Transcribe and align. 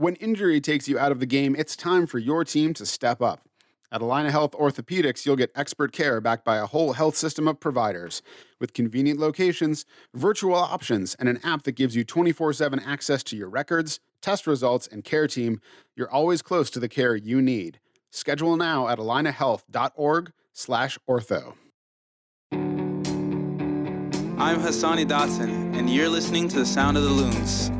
When 0.00 0.14
injury 0.14 0.62
takes 0.62 0.88
you 0.88 0.98
out 0.98 1.12
of 1.12 1.20
the 1.20 1.26
game, 1.26 1.54
it's 1.58 1.76
time 1.76 2.06
for 2.06 2.18
your 2.18 2.42
team 2.42 2.72
to 2.72 2.86
step 2.86 3.20
up. 3.20 3.46
At 3.92 4.00
Allina 4.00 4.30
Health 4.30 4.52
Orthopedics, 4.52 5.26
you'll 5.26 5.36
get 5.36 5.52
expert 5.54 5.92
care 5.92 6.22
backed 6.22 6.42
by 6.42 6.56
a 6.56 6.64
whole 6.64 6.94
health 6.94 7.16
system 7.16 7.46
of 7.46 7.60
providers 7.60 8.22
with 8.58 8.72
convenient 8.72 9.20
locations, 9.20 9.84
virtual 10.14 10.54
options, 10.54 11.14
and 11.16 11.28
an 11.28 11.38
app 11.44 11.64
that 11.64 11.72
gives 11.72 11.94
you 11.96 12.02
24 12.02 12.54
7 12.54 12.80
access 12.80 13.22
to 13.24 13.36
your 13.36 13.50
records, 13.50 14.00
test 14.22 14.46
results, 14.46 14.86
and 14.86 15.04
care 15.04 15.26
team. 15.26 15.60
You're 15.94 16.10
always 16.10 16.40
close 16.40 16.70
to 16.70 16.80
the 16.80 16.88
care 16.88 17.14
you 17.14 17.42
need. 17.42 17.78
Schedule 18.10 18.56
now 18.56 18.88
at 18.88 18.96
allinahealth.org 18.96 20.32
slash 20.54 20.98
ortho. 21.06 21.56
I'm 24.38 24.60
Hassani 24.60 25.04
Dotson, 25.04 25.76
and 25.76 25.90
you're 25.90 26.08
listening 26.08 26.48
to 26.48 26.60
the 26.60 26.64
Sound 26.64 26.96
of 26.96 27.02
the 27.02 27.10
Loons. 27.10 27.70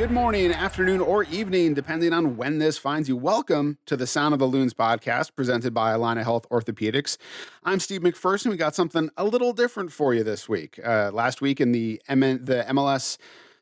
Good 0.00 0.10
morning, 0.10 0.50
afternoon, 0.50 1.02
or 1.02 1.24
evening, 1.24 1.74
depending 1.74 2.14
on 2.14 2.38
when 2.38 2.58
this 2.58 2.78
finds 2.78 3.06
you. 3.06 3.18
Welcome 3.18 3.76
to 3.84 3.98
the 3.98 4.06
Sound 4.06 4.32
of 4.32 4.38
the 4.38 4.46
Loons 4.46 4.72
podcast 4.72 5.36
presented 5.36 5.74
by 5.74 5.92
Allina 5.92 6.22
Health 6.24 6.48
Orthopedics. 6.48 7.18
I'm 7.64 7.80
Steve 7.80 8.00
McPherson. 8.00 8.46
We 8.46 8.56
got 8.56 8.74
something 8.74 9.10
a 9.18 9.26
little 9.26 9.52
different 9.52 9.92
for 9.92 10.14
you 10.14 10.24
this 10.24 10.48
week. 10.48 10.80
Uh, 10.82 11.10
last 11.12 11.42
week 11.42 11.60
in 11.60 11.72
the, 11.72 12.00
M- 12.08 12.20
the 12.20 12.64
MLS 12.70 13.18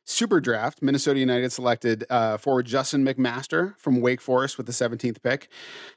Super 0.08 0.40
Draft, 0.40 0.80
Minnesota 0.80 1.20
United 1.20 1.52
selected 1.52 2.06
uh, 2.08 2.38
forward 2.38 2.64
Justin 2.64 3.04
McMaster 3.04 3.76
from 3.76 4.00
Wake 4.00 4.22
Forest 4.22 4.56
with 4.56 4.64
the 4.64 4.72
17th 4.72 5.22
pick. 5.22 5.48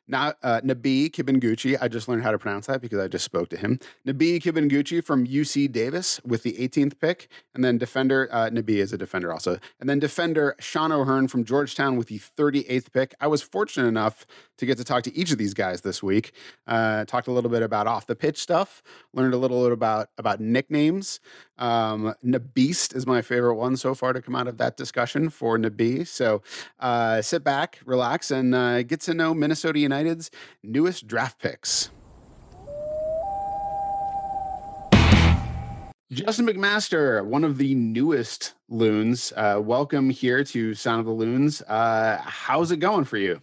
Now, 0.05 0.33
uh, 0.43 0.59
Nabi 0.65 1.09
Kibunguchy, 1.09 1.77
I 1.79 1.87
just 1.87 2.09
learned 2.09 2.21
how 2.21 2.31
to 2.31 2.37
pronounce 2.37 2.67
that 2.67 2.81
because 2.81 2.99
I 2.99 3.07
just 3.07 3.23
spoke 3.23 3.47
to 3.49 3.57
him. 3.57 3.79
Nabi 4.05 4.41
Kibunguchy 4.41 5.01
from 5.01 5.25
UC 5.25 5.71
Davis 5.71 6.19
with 6.25 6.43
the 6.43 6.51
18th 6.53 6.99
pick. 6.99 7.29
And 7.55 7.63
then 7.63 7.77
defender, 7.77 8.27
uh, 8.33 8.49
Nabi 8.49 8.79
is 8.79 8.91
a 8.91 8.97
defender 8.97 9.31
also. 9.31 9.59
And 9.79 9.89
then 9.89 9.99
defender 9.99 10.57
Sean 10.59 10.91
O'Hearn 10.91 11.29
from 11.29 11.45
Georgetown 11.45 11.95
with 11.95 12.09
the 12.09 12.19
38th 12.19 12.91
pick. 12.91 13.15
I 13.21 13.27
was 13.27 13.41
fortunate 13.41 13.87
enough 13.87 14.25
to 14.61 14.65
get 14.67 14.77
to 14.77 14.83
talk 14.83 15.01
to 15.01 15.15
each 15.17 15.31
of 15.31 15.39
these 15.39 15.55
guys 15.55 15.81
this 15.81 16.03
week. 16.03 16.33
Uh, 16.67 17.03
talked 17.05 17.27
a 17.27 17.31
little 17.31 17.49
bit 17.49 17.63
about 17.63 17.87
off 17.87 18.05
the 18.05 18.15
pitch 18.15 18.37
stuff, 18.37 18.83
learned 19.11 19.33
a 19.33 19.37
little 19.37 19.63
bit 19.63 19.71
about, 19.71 20.09
about 20.19 20.39
nicknames. 20.39 21.19
Um, 21.57 22.13
Nabeast 22.23 22.95
is 22.95 23.07
my 23.07 23.23
favorite 23.23 23.55
one 23.55 23.75
so 23.75 23.95
far 23.95 24.13
to 24.13 24.21
come 24.21 24.35
out 24.35 24.47
of 24.47 24.59
that 24.59 24.77
discussion 24.77 25.31
for 25.31 25.57
Nabi. 25.57 26.05
So 26.05 26.43
uh, 26.79 27.23
sit 27.23 27.43
back, 27.43 27.79
relax, 27.85 28.29
and 28.29 28.53
uh, 28.53 28.83
get 28.83 29.01
to 29.01 29.15
know 29.15 29.33
Minnesota 29.33 29.79
United's 29.79 30.29
newest 30.61 31.07
draft 31.07 31.39
picks. 31.39 31.89
Justin 36.11 36.45
McMaster, 36.45 37.25
one 37.25 37.43
of 37.43 37.57
the 37.57 37.73
newest 37.73 38.53
loons. 38.69 39.33
Uh, 39.35 39.59
welcome 39.63 40.11
here 40.11 40.43
to 40.43 40.75
Sound 40.75 40.99
of 40.99 41.07
the 41.07 41.11
Loons. 41.13 41.63
Uh, 41.63 42.21
how's 42.23 42.69
it 42.71 42.77
going 42.77 43.05
for 43.05 43.17
you? 43.17 43.41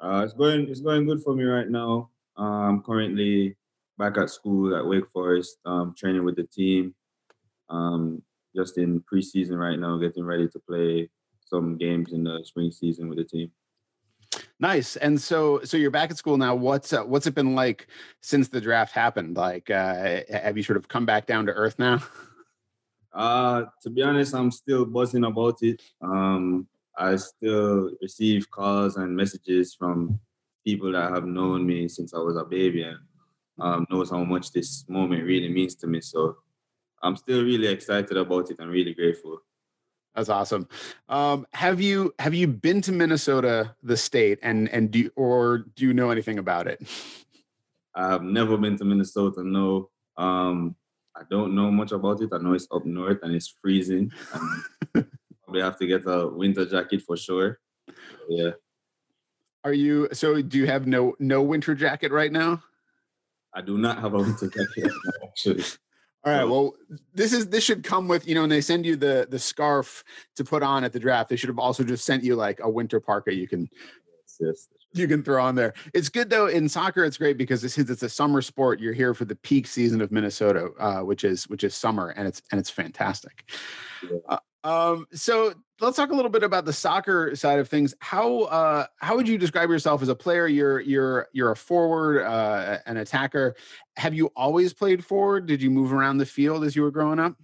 Uh, 0.00 0.22
it's 0.24 0.34
going 0.34 0.68
it's 0.68 0.80
going 0.80 1.06
good 1.06 1.22
for 1.22 1.34
me 1.34 1.44
right 1.44 1.68
now. 1.68 2.10
I'm 2.36 2.82
currently 2.82 3.56
back 3.98 4.18
at 4.18 4.30
school 4.30 4.76
at 4.76 4.86
Wake 4.86 5.10
Forest, 5.12 5.58
um, 5.64 5.94
training 5.96 6.24
with 6.24 6.36
the 6.36 6.44
team. 6.44 6.94
Um, 7.68 8.22
just 8.54 8.78
in 8.78 9.02
preseason 9.02 9.58
right 9.58 9.78
now, 9.78 9.98
getting 9.98 10.24
ready 10.24 10.48
to 10.48 10.58
play 10.58 11.10
some 11.44 11.76
games 11.76 12.12
in 12.12 12.24
the 12.24 12.42
spring 12.44 12.70
season 12.70 13.08
with 13.08 13.18
the 13.18 13.24
team. 13.24 13.50
Nice. 14.58 14.96
And 14.96 15.20
so, 15.20 15.60
so 15.64 15.76
you're 15.76 15.90
back 15.90 16.10
at 16.10 16.16
school 16.16 16.36
now. 16.36 16.54
What's 16.54 16.92
uh, 16.92 17.02
what's 17.02 17.26
it 17.26 17.34
been 17.34 17.54
like 17.54 17.88
since 18.22 18.48
the 18.48 18.60
draft 18.60 18.92
happened? 18.92 19.36
Like, 19.36 19.70
uh, 19.70 20.20
have 20.30 20.56
you 20.56 20.62
sort 20.62 20.78
of 20.78 20.88
come 20.88 21.06
back 21.06 21.26
down 21.26 21.46
to 21.46 21.52
earth 21.52 21.78
now? 21.78 22.02
Uh, 23.12 23.64
to 23.82 23.90
be 23.90 24.02
honest, 24.02 24.34
I'm 24.34 24.50
still 24.50 24.84
buzzing 24.84 25.24
about 25.24 25.62
it. 25.62 25.82
Um, 26.02 26.66
I 26.96 27.16
still 27.16 27.90
receive 28.00 28.50
calls 28.50 28.96
and 28.96 29.16
messages 29.16 29.74
from 29.74 30.18
people 30.64 30.92
that 30.92 31.12
have 31.12 31.26
known 31.26 31.66
me 31.66 31.88
since 31.88 32.14
I 32.14 32.18
was 32.18 32.36
a 32.36 32.44
baby 32.44 32.82
and 32.82 32.98
um, 33.60 33.86
knows 33.90 34.10
how 34.10 34.24
much 34.24 34.52
this 34.52 34.84
moment 34.88 35.24
really 35.24 35.48
means 35.48 35.74
to 35.76 35.86
me. 35.86 36.00
So 36.00 36.36
I'm 37.02 37.16
still 37.16 37.44
really 37.44 37.68
excited 37.68 38.16
about 38.16 38.50
it 38.50 38.58
and 38.58 38.70
really 38.70 38.94
grateful. 38.94 39.40
That's 40.14 40.30
awesome. 40.30 40.66
Um, 41.10 41.46
have 41.52 41.78
you 41.78 42.14
have 42.18 42.32
you 42.32 42.48
been 42.48 42.80
to 42.82 42.92
Minnesota, 42.92 43.74
the 43.82 43.98
state, 43.98 44.38
and 44.42 44.66
and 44.70 44.90
do 44.90 45.10
or 45.14 45.58
do 45.76 45.84
you 45.84 45.92
know 45.92 46.08
anything 46.10 46.38
about 46.38 46.66
it? 46.66 46.80
I've 47.94 48.22
never 48.22 48.56
been 48.56 48.78
to 48.78 48.84
Minnesota. 48.84 49.42
No, 49.44 49.90
um, 50.16 50.74
I 51.14 51.22
don't 51.30 51.54
know 51.54 51.70
much 51.70 51.92
about 51.92 52.22
it. 52.22 52.30
I 52.32 52.38
know 52.38 52.54
it's 52.54 52.68
up 52.72 52.86
north 52.86 53.18
and 53.22 53.34
it's 53.34 53.54
freezing. 53.60 54.10
And 54.94 55.06
probably 55.46 55.62
have 55.62 55.78
to 55.78 55.86
get 55.86 56.02
a 56.06 56.28
winter 56.28 56.66
jacket 56.66 57.02
for 57.02 57.16
sure. 57.16 57.60
Yeah. 58.28 58.50
Are 59.64 59.72
you 59.72 60.08
so? 60.12 60.42
Do 60.42 60.58
you 60.58 60.66
have 60.66 60.86
no 60.86 61.14
no 61.18 61.42
winter 61.42 61.74
jacket 61.74 62.12
right 62.12 62.30
now? 62.30 62.62
I 63.54 63.62
do 63.62 63.78
not 63.78 64.00
have 64.00 64.14
a 64.14 64.18
winter 64.18 64.48
jacket 64.48 64.92
actually. 65.24 65.64
All 66.24 66.32
right. 66.32 66.44
Well, 66.44 66.74
this 67.14 67.32
is 67.32 67.48
this 67.48 67.62
should 67.62 67.84
come 67.84 68.08
with 68.08 68.26
you 68.26 68.34
know 68.34 68.42
when 68.42 68.50
they 68.50 68.60
send 68.60 68.84
you 68.84 68.96
the 68.96 69.26
the 69.30 69.38
scarf 69.38 70.04
to 70.34 70.44
put 70.44 70.62
on 70.62 70.84
at 70.84 70.92
the 70.92 71.00
draft. 71.00 71.28
They 71.28 71.36
should 71.36 71.48
have 71.48 71.58
also 71.58 71.84
just 71.84 72.04
sent 72.04 72.24
you 72.24 72.34
like 72.34 72.60
a 72.62 72.68
winter 72.68 73.00
parka 73.00 73.32
you 73.32 73.46
can 73.46 73.68
yes, 74.10 74.36
yes. 74.40 74.68
you 74.92 75.06
can 75.06 75.22
throw 75.22 75.42
on 75.44 75.54
there. 75.54 75.74
It's 75.94 76.08
good 76.08 76.30
though 76.30 76.48
in 76.48 76.68
soccer. 76.68 77.04
It's 77.04 77.16
great 77.16 77.38
because 77.38 77.62
this 77.62 77.78
is 77.78 77.90
it's 77.90 78.02
a 78.02 78.08
summer 78.08 78.42
sport. 78.42 78.80
You're 78.80 78.92
here 78.92 79.14
for 79.14 79.24
the 79.24 79.36
peak 79.36 79.68
season 79.68 80.00
of 80.00 80.10
Minnesota, 80.10 80.70
uh, 80.78 81.00
which 81.00 81.22
is 81.22 81.48
which 81.48 81.62
is 81.62 81.74
summer, 81.76 82.10
and 82.10 82.26
it's 82.26 82.42
and 82.50 82.60
it's 82.60 82.70
fantastic. 82.70 83.50
Yeah. 84.02 84.18
Uh, 84.28 84.38
um, 84.66 85.06
so 85.12 85.54
let's 85.80 85.96
talk 85.96 86.10
a 86.10 86.14
little 86.14 86.30
bit 86.30 86.42
about 86.42 86.64
the 86.64 86.72
soccer 86.72 87.36
side 87.36 87.60
of 87.60 87.68
things. 87.68 87.94
How 88.00 88.40
uh, 88.42 88.86
how 88.98 89.14
would 89.14 89.28
you 89.28 89.38
describe 89.38 89.70
yourself 89.70 90.02
as 90.02 90.08
a 90.08 90.14
player? 90.14 90.48
You're 90.48 90.80
you're 90.80 91.28
you're 91.32 91.52
a 91.52 91.56
forward, 91.56 92.24
uh, 92.24 92.78
an 92.86 92.96
attacker. 92.96 93.54
Have 93.96 94.12
you 94.12 94.32
always 94.34 94.72
played 94.72 95.04
forward? 95.04 95.46
Did 95.46 95.62
you 95.62 95.70
move 95.70 95.92
around 95.92 96.18
the 96.18 96.26
field 96.26 96.64
as 96.64 96.74
you 96.74 96.82
were 96.82 96.90
growing 96.90 97.20
up? 97.20 97.36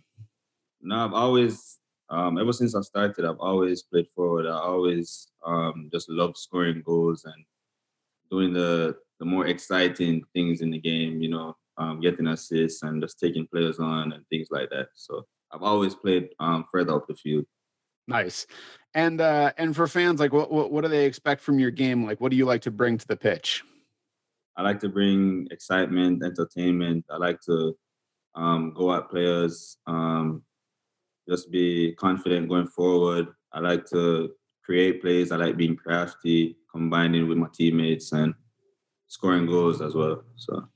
No, 0.80 1.04
I've 1.04 1.12
always, 1.12 1.78
um, 2.10 2.38
ever 2.38 2.52
since 2.52 2.74
I 2.74 2.80
started, 2.80 3.24
I've 3.24 3.38
always 3.38 3.84
played 3.84 4.08
forward. 4.16 4.46
I 4.46 4.58
always 4.58 5.28
um, 5.46 5.90
just 5.92 6.08
loved 6.08 6.36
scoring 6.36 6.82
goals 6.84 7.24
and 7.24 7.44
doing 8.32 8.52
the 8.52 8.96
the 9.20 9.24
more 9.24 9.46
exciting 9.46 10.24
things 10.34 10.60
in 10.60 10.72
the 10.72 10.80
game. 10.80 11.22
You 11.22 11.28
know, 11.28 11.56
um, 11.76 12.00
getting 12.00 12.26
assists 12.26 12.82
and 12.82 13.00
just 13.00 13.20
taking 13.20 13.46
players 13.46 13.78
on 13.78 14.12
and 14.12 14.26
things 14.28 14.48
like 14.50 14.70
that. 14.70 14.88
So 14.94 15.24
I've 15.52 15.62
always 15.62 15.94
played 15.94 16.30
um, 16.40 16.64
further 16.72 16.94
up 16.94 17.06
the 17.06 17.14
field. 17.14 17.44
Nice. 18.08 18.46
And 18.94 19.20
uh, 19.20 19.52
and 19.58 19.74
for 19.74 19.86
fans, 19.86 20.20
like, 20.20 20.32
what, 20.32 20.52
what 20.52 20.70
what 20.70 20.82
do 20.82 20.88
they 20.88 21.06
expect 21.06 21.40
from 21.40 21.58
your 21.58 21.70
game? 21.70 22.04
Like, 22.04 22.20
what 22.20 22.30
do 22.30 22.36
you 22.36 22.44
like 22.44 22.62
to 22.62 22.70
bring 22.70 22.98
to 22.98 23.06
the 23.06 23.16
pitch? 23.16 23.62
I 24.56 24.62
like 24.62 24.80
to 24.80 24.88
bring 24.88 25.48
excitement, 25.50 26.22
entertainment. 26.22 27.06
I 27.10 27.16
like 27.16 27.40
to 27.42 27.76
um, 28.34 28.74
go 28.74 28.92
at 28.94 29.08
players, 29.08 29.78
um, 29.86 30.42
just 31.28 31.50
be 31.50 31.94
confident 31.94 32.48
going 32.48 32.66
forward. 32.66 33.28
I 33.52 33.60
like 33.60 33.86
to 33.90 34.32
create 34.64 35.00
plays. 35.00 35.32
I 35.32 35.36
like 35.36 35.56
being 35.56 35.76
crafty, 35.76 36.56
combining 36.70 37.28
with 37.28 37.38
my 37.38 37.48
teammates 37.52 38.12
and 38.12 38.34
scoring 39.08 39.46
goals 39.46 39.80
as 39.80 39.94
well. 39.94 40.22
So 40.36 40.68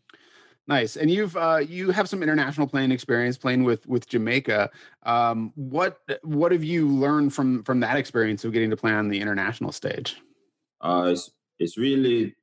Nice. 0.69 0.97
And 0.97 1.10
you've 1.10 1.37
uh, 1.37 1.59
you 1.59 1.91
have 1.91 2.09
some 2.09 2.22
international 2.22 2.66
playing 2.66 2.91
experience 2.91 3.39
playing 3.39 3.65
with 3.65 3.86
with 3.86 4.09
Jamaica. 4.09 4.71
Um, 5.04 5.53
what 5.54 6.01
what 6.22 6.51
have 6.53 6.65
you 6.65 6.89
learned 6.89 7.33
from 7.33 7.63
from 7.63 7.80
that 7.80 7.97
experience 7.97 8.45
of 8.45 8.53
getting 8.53 8.71
to 8.71 8.77
play 8.77 8.92
on 8.92 9.09
the 9.09 9.21
international 9.21 9.71
stage? 9.72 10.16
uh, 10.80 11.10
it's 11.13 11.30
it's 11.59 11.78
really 11.78 12.34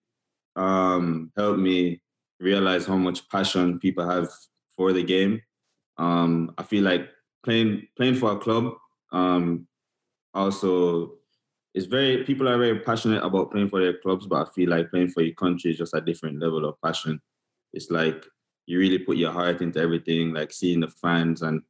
um, 0.55 1.31
helped 1.37 1.59
me 1.59 2.01
realize 2.39 2.85
how 2.85 2.95
much 2.95 3.27
passion 3.29 3.79
people 3.79 4.07
have 4.07 4.29
for 4.75 4.93
the 4.93 5.03
game. 5.03 5.41
Um, 5.97 6.53
I 6.57 6.63
feel 6.63 6.83
like 6.83 7.09
playing 7.43 7.87
playing 7.95 8.15
for 8.15 8.31
a 8.31 8.37
club 8.37 8.73
um, 9.11 9.67
also 10.33 11.13
is 11.73 11.85
very 11.85 12.23
people 12.23 12.47
are 12.47 12.57
very 12.57 12.79
passionate 12.79 13.23
about 13.23 13.51
playing 13.51 13.69
for 13.69 13.79
their 13.81 13.97
clubs, 13.97 14.27
but 14.27 14.47
I 14.47 14.51
feel 14.51 14.69
like 14.69 14.89
playing 14.89 15.09
for 15.09 15.21
your 15.21 15.35
country 15.35 15.71
is 15.71 15.77
just 15.77 15.93
a 15.93 16.01
different 16.01 16.39
level 16.39 16.65
of 16.65 16.81
passion. 16.83 17.21
It's 17.73 17.89
like 17.91 18.25
you 18.65 18.79
really 18.79 18.99
put 18.99 19.17
your 19.17 19.31
heart 19.31 19.61
into 19.61 19.79
everything, 19.79 20.33
like 20.33 20.51
seeing 20.51 20.79
the 20.79 20.89
fans 20.89 21.41
and 21.41 21.61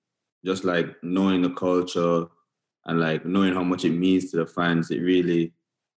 just 0.46 0.64
like 0.64 0.96
knowing 1.04 1.42
the 1.42 1.52
culture 1.52 2.26
and 2.86 3.00
like 3.00 3.26
knowing 3.26 3.54
how 3.54 3.64
much 3.64 3.86
it 3.86 3.92
means 3.92 4.32
to 4.32 4.38
the 4.38 4.46
fans. 4.46 4.92
It 4.92 5.00
really 5.00 5.54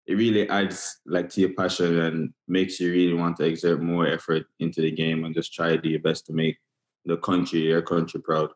it 0.07 0.15
really 0.15 0.49
adds 0.49 1.01
like 1.05 1.29
to 1.31 1.41
your 1.41 1.55
passion 1.55 1.99
and 1.99 2.33
makes 2.47 2.79
you 2.79 2.93
really 2.93 3.15
want 3.15 3.37
to 3.37 3.45
exert 3.45 3.83
more 3.83 4.07
effort 4.07 4.47
into 4.61 4.81
the 4.81 4.91
game 4.91 5.25
and 5.25 5.35
just 5.35 5.53
try 5.53 5.71
to 5.71 5.79
do 5.79 5.89
your 5.89 6.01
best 6.01 6.27
to 6.27 6.33
make 6.33 6.59
the 7.05 7.17
country, 7.17 7.61
your 7.61 7.83
country 7.83 8.21
proud. 8.21 8.51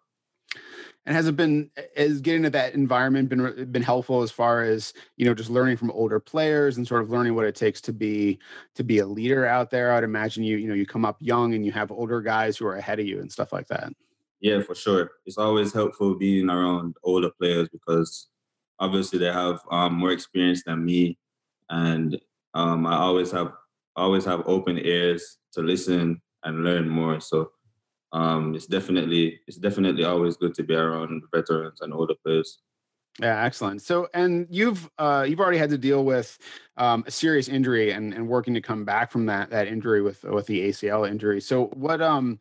And 1.07 1.17
has 1.17 1.27
it 1.27 1.37
been 1.37 1.71
is 1.97 2.21
getting 2.21 2.43
to 2.43 2.51
that 2.51 2.75
environment 2.75 3.29
been 3.29 3.73
been 3.73 3.83
helpful 3.83 4.23
as 4.23 4.31
far 4.31 4.63
as 4.63 4.93
you 5.17 5.25
know 5.25 5.35
just 5.35 5.51
learning 5.51 5.79
from 5.79 5.91
older 5.93 6.21
players 6.21 6.77
and 6.77 6.87
sort 6.87 7.03
of 7.03 7.11
learning 7.11 7.35
what 7.35 7.47
it 7.47 7.55
takes 7.55 7.81
to 7.83 7.93
be 7.93 8.39
to 8.75 8.85
be 8.85 8.99
a 8.99 9.07
leader 9.07 9.47
out 9.47 9.71
there? 9.71 9.93
I'd 9.93 10.05
imagine 10.05 10.45
you 10.45 10.59
you 10.59 10.69
know 10.69 10.75
you 10.75 10.87
come 10.87 11.05
up 11.05 11.17
young 11.21 11.55
and 11.55 11.65
you 11.65 11.73
have 11.73 11.91
older 11.91 12.21
guys 12.21 12.59
who 12.59 12.67
are 12.67 12.77
ahead 12.77 13.01
of 13.01 13.07
you 13.07 13.21
and 13.21 13.33
stuff 13.33 13.53
like 13.53 13.67
that. 13.69 13.93
Yeah, 14.41 14.63
for 14.63 14.75
sure. 14.75 15.11
It's 15.27 15.39
always 15.39 15.73
helpful 15.73 16.15
being 16.17 16.49
around 16.49 16.97
older 17.03 17.31
players 17.39 17.69
because 17.69 18.29
obviously 18.79 19.19
they 19.19 19.33
have 19.33 19.61
um, 19.71 19.95
more 19.95 20.13
experience 20.13 20.63
than 20.65 20.85
me, 20.85 21.19
and 21.71 22.21
um, 22.55 22.87
I 22.87 22.97
always 22.97 23.31
have 23.33 23.53
always 23.97 24.25
have 24.25 24.43
open 24.47 24.79
ears 24.79 25.39
to 25.53 25.63
listen 25.63 26.21
and 26.45 26.65
learn 26.65 26.89
more. 26.89 27.21
So 27.21 27.53
um, 28.13 28.55
it's 28.55 28.67
definitely 28.67 29.41
it's 29.47 29.57
definitely 29.57 30.05
always 30.05 30.37
good 30.37 30.55
to 30.55 30.63
be 30.63 30.75
around 30.75 31.23
veterans 31.33 31.81
and 31.81 31.93
older 31.93 32.15
players. 32.25 32.59
Yeah, 33.21 33.45
excellent. 33.45 33.83
So, 33.83 34.09
and 34.15 34.47
you've 34.51 34.89
uh, 34.99 35.27
you've 35.29 35.41
already 35.41 35.59
had 35.59 35.71
to 35.71 35.79
deal 35.79 36.05
with 36.05 36.39
um, 36.77 37.05
a 37.07 37.11
serious 37.11 37.49
injury 37.49 37.93
and, 37.93 38.15
and 38.15 38.27
working 38.27 38.55
to 38.55 38.61
come 38.61 38.85
back 38.85 39.11
from 39.11 39.27
that 39.27 39.51
that 39.51 39.69
injury 39.69 40.01
with 40.01 40.23
with 40.25 40.47
the 40.47 40.69
ACL 40.69 41.09
injury. 41.09 41.41
So, 41.41 41.67
what 41.67 42.01
um 42.01 42.39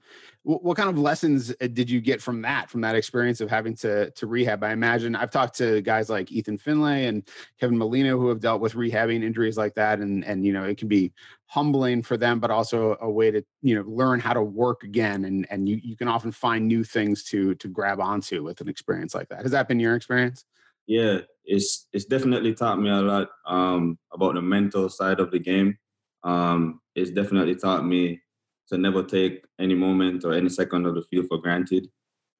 what 0.57 0.77
kind 0.77 0.89
of 0.89 0.97
lessons 0.97 1.51
uh, 1.61 1.67
did 1.67 1.89
you 1.89 2.01
get 2.01 2.21
from 2.21 2.41
that 2.41 2.69
from 2.69 2.81
that 2.81 2.95
experience 2.95 3.41
of 3.41 3.49
having 3.49 3.75
to 3.77 4.09
to 4.11 4.27
rehab? 4.27 4.63
I 4.63 4.71
imagine 4.71 5.15
i've 5.15 5.31
talked 5.31 5.57
to 5.57 5.81
guys 5.81 6.09
like 6.09 6.31
ethan 6.31 6.57
finlay 6.57 7.05
and 7.05 7.27
kevin 7.59 7.77
molino 7.77 8.17
who 8.17 8.29
have 8.29 8.39
dealt 8.39 8.61
with 8.61 8.73
rehabbing 8.73 9.23
injuries 9.23 9.57
like 9.57 9.75
that 9.75 9.99
and 9.99 10.25
and 10.25 10.45
you 10.45 10.53
know 10.53 10.63
it 10.63 10.77
can 10.77 10.87
be 10.87 11.11
humbling 11.45 12.01
for 12.01 12.17
them 12.17 12.39
but 12.39 12.51
also 12.51 12.97
a 13.01 13.09
way 13.09 13.31
to 13.31 13.43
you 13.61 13.75
know 13.75 13.83
learn 13.87 14.19
how 14.19 14.33
to 14.33 14.41
work 14.41 14.83
again 14.83 15.25
and 15.25 15.47
and 15.49 15.69
you, 15.69 15.79
you 15.83 15.95
can 15.95 16.07
often 16.07 16.31
find 16.31 16.67
new 16.67 16.83
things 16.83 17.23
to 17.23 17.55
to 17.55 17.67
grab 17.67 17.99
onto 17.99 18.43
with 18.43 18.61
an 18.61 18.69
experience 18.69 19.13
like 19.13 19.29
that. 19.29 19.41
Has 19.41 19.51
that 19.51 19.67
been 19.67 19.79
your 19.79 19.95
experience? 19.95 20.45
Yeah 20.87 21.19
it's 21.49 21.87
it's 21.91 22.05
definitely 22.05 22.53
taught 22.53 22.79
me 22.79 22.89
a 22.89 23.01
lot 23.01 23.29
um, 23.45 23.97
about 24.13 24.35
the 24.35 24.41
mental 24.41 24.87
side 24.87 25.19
of 25.19 25.31
the 25.31 25.39
game. 25.39 25.77
Um, 26.23 26.79
it's 26.95 27.11
definitely 27.11 27.55
taught 27.55 27.85
me 27.85 28.21
to 28.69 28.77
never 28.77 29.03
take 29.03 29.43
any 29.59 29.75
moment 29.75 30.23
or 30.23 30.33
any 30.33 30.49
second 30.49 30.85
of 30.85 30.95
the 30.95 31.03
field 31.03 31.27
for 31.27 31.37
granted 31.37 31.87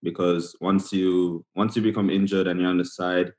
because 0.02 0.56
once 0.62 0.94
you 0.94 1.46
once 1.56 1.76
you 1.76 1.82
become 1.82 2.10
injured 2.10 2.48
and 2.48 2.60
you're 2.60 2.70
on 2.70 2.78
the 2.78 2.86
side 2.86 3.34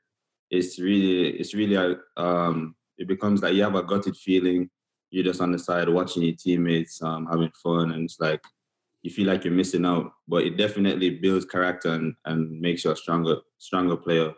it's 0.51 0.79
really 0.79 1.29
it's 1.39 1.53
really 1.53 1.95
um 2.17 2.75
it 3.01 3.07
becomes 3.07 3.41
like 3.41 3.55
you 3.55 3.63
have 3.63 3.75
a 3.75 3.83
gutted 3.83 4.15
feeling. 4.15 4.69
You're 5.09 5.25
just 5.25 5.41
on 5.41 5.51
the 5.51 5.59
side 5.59 5.89
watching 5.89 6.23
your 6.23 6.35
teammates 6.35 7.01
um, 7.01 7.27
having 7.29 7.51
fun 7.61 7.91
and 7.91 8.05
it's 8.05 8.19
like 8.19 8.41
you 9.01 9.09
feel 9.09 9.27
like 9.27 9.43
you're 9.43 9.53
missing 9.53 9.85
out. 9.85 10.11
But 10.27 10.43
it 10.43 10.57
definitely 10.57 11.09
builds 11.09 11.45
character 11.45 11.93
and, 11.93 12.13
and 12.25 12.61
makes 12.61 12.85
you 12.85 12.91
a 12.91 12.95
stronger 12.95 13.37
stronger 13.57 13.97
player 13.97 14.31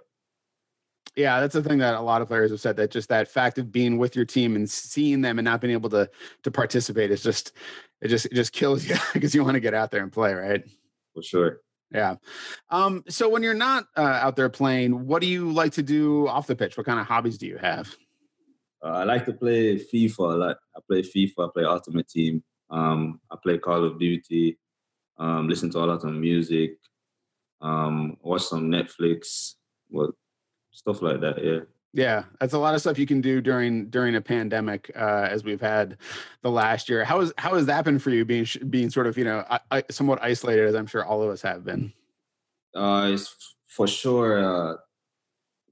yeah, 1.16 1.40
that's 1.40 1.54
the 1.54 1.64
thing 1.64 1.78
that 1.80 1.96
a 1.96 2.02
lot 2.02 2.22
of 2.22 2.28
players 2.28 2.52
have 2.52 2.60
said 2.60 2.76
that 2.78 2.92
just 2.92 3.10
that 3.10 3.28
fact 3.28 3.58
of 3.58 3.72
being 3.72 3.98
with 3.98 4.16
your 4.16 4.26
team 4.26 4.56
and 4.56 4.70
seeing 4.70 5.22
them 5.22 5.38
and 5.38 5.46
not 5.46 5.62
being 5.62 5.74
able 5.74 5.90
to 5.92 6.10
to 6.44 6.52
participate 6.52 7.12
is 7.12 7.22
just 7.22 7.54
it 8.02 8.08
just 8.08 8.26
it 8.26 8.34
just 8.34 8.52
kills 8.52 8.86
you 8.86 8.96
because 9.14 9.36
you 9.36 9.44
want 9.44 9.56
to 9.56 9.60
get 9.60 9.74
out 9.74 9.92
there 9.92 10.04
and 10.04 10.12
play, 10.12 10.34
right? 10.34 10.64
For 11.14 11.22
sure. 11.22 11.62
Yeah. 11.92 12.16
Um, 12.72 13.04
so 13.08 13.30
when 13.30 13.44
you're 13.44 13.54
not 13.54 13.86
uh, 13.96 14.02
out 14.02 14.36
there 14.36 14.50
playing, 14.50 15.06
what 15.06 15.22
do 15.22 15.28
you 15.28 15.52
like 15.52 15.74
to 15.74 15.84
do 15.84 16.28
off 16.28 16.48
the 16.48 16.56
pitch? 16.56 16.76
What 16.76 16.88
kind 16.88 17.00
of 17.00 17.06
hobbies 17.06 17.38
do 17.38 17.46
you 17.46 17.58
have? 17.58 17.96
Uh, 18.84 18.90
I 18.90 19.04
like 19.04 19.26
to 19.26 19.34
play 19.34 19.78
FIFA 19.78 20.20
a 20.20 20.38
lot. 20.38 20.58
I 20.76 20.80
play 20.88 21.04
FIFA. 21.04 21.34
I 21.38 21.48
play 21.54 21.64
Ultimate 21.66 22.10
Team. 22.10 22.44
Um, 22.72 23.22
I 23.32 23.36
play 23.42 23.60
Call 23.60 23.86
of 23.86 24.00
Duty. 24.00 24.58
Um, 25.20 25.48
listen 25.48 25.70
to 25.72 25.78
a 25.78 25.86
lot 25.86 26.04
of 26.04 26.14
music. 26.14 26.78
Um, 27.62 28.18
watch 28.22 28.42
some 28.42 28.72
Netflix. 28.72 29.54
What 29.90 30.16
stuff 30.74 31.02
like 31.02 31.22
that. 31.22 31.44
Yeah. 31.44 31.60
Yeah, 31.96 32.24
that's 32.40 32.54
a 32.54 32.58
lot 32.58 32.74
of 32.74 32.82
stuff 32.82 32.98
you 32.98 33.06
can 33.06 33.22
do 33.22 33.40
during 33.40 33.88
during 33.92 34.16
a 34.16 34.22
pandemic, 34.22 34.90
uh, 34.96 35.28
as 35.30 35.44
we've 35.44 35.62
had 35.62 35.98
the 36.42 36.50
last 36.50 36.90
year. 36.90 37.06
How 37.06 37.22
is 37.22 37.32
how 37.38 37.54
has 37.54 37.68
that 37.68 37.86
been 37.86 38.00
for 38.00 38.10
you, 38.10 38.26
being 38.26 38.48
being 38.72 38.90
sort 38.90 39.06
of 39.06 39.16
you 39.16 39.24
know 39.24 39.46
I, 39.70 39.84
somewhat 39.92 40.18
isolated, 40.24 40.66
as 40.66 40.74
I'm 40.74 40.88
sure 40.88 41.06
all 41.06 41.22
of 41.22 41.30
us 41.30 41.44
have 41.44 41.64
been? 41.64 41.94
Uh, 42.76 43.12
it's 43.14 43.56
for 43.68 43.86
sure 43.86 44.44
uh, 44.44 44.76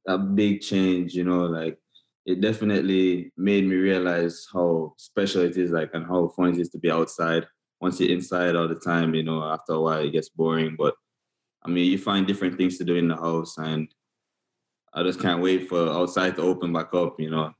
a 0.07 0.19
big 0.19 0.61
change. 0.61 1.15
You 1.15 1.23
know, 1.23 1.45
like 1.45 1.79
it 2.27 2.39
definitely 2.39 3.31
made 3.35 3.65
me 3.65 3.75
realize 3.75 4.45
how 4.53 4.93
special 4.97 5.41
it 5.41 5.57
is, 5.57 5.71
like, 5.71 5.89
and 5.95 6.05
how 6.05 6.27
fun 6.27 6.49
it 6.49 6.59
is 6.59 6.69
to 6.69 6.77
be 6.77 6.91
outside. 6.91 7.47
Once 7.79 7.99
you're 7.99 8.11
inside 8.11 8.55
all 8.55 8.67
the 8.67 8.75
time, 8.75 9.15
you 9.15 9.23
know, 9.23 9.41
after 9.43 9.73
a 9.73 9.81
while 9.81 10.05
it 10.05 10.11
gets 10.11 10.29
boring. 10.29 10.75
But 10.77 10.93
I 11.65 11.69
mean, 11.69 11.91
you 11.91 11.97
find 11.97 12.27
different 12.27 12.57
things 12.57 12.77
to 12.77 12.83
do 12.83 12.93
in 12.93 13.07
the 13.07 13.15
house, 13.15 13.57
and 13.57 13.87
I 14.93 15.03
just 15.03 15.19
can't 15.19 15.41
wait 15.41 15.69
for 15.69 15.89
outside 15.89 16.35
to 16.35 16.41
open 16.41 16.73
back 16.73 16.93
up, 16.93 17.19
you 17.19 17.29
know. 17.29 17.53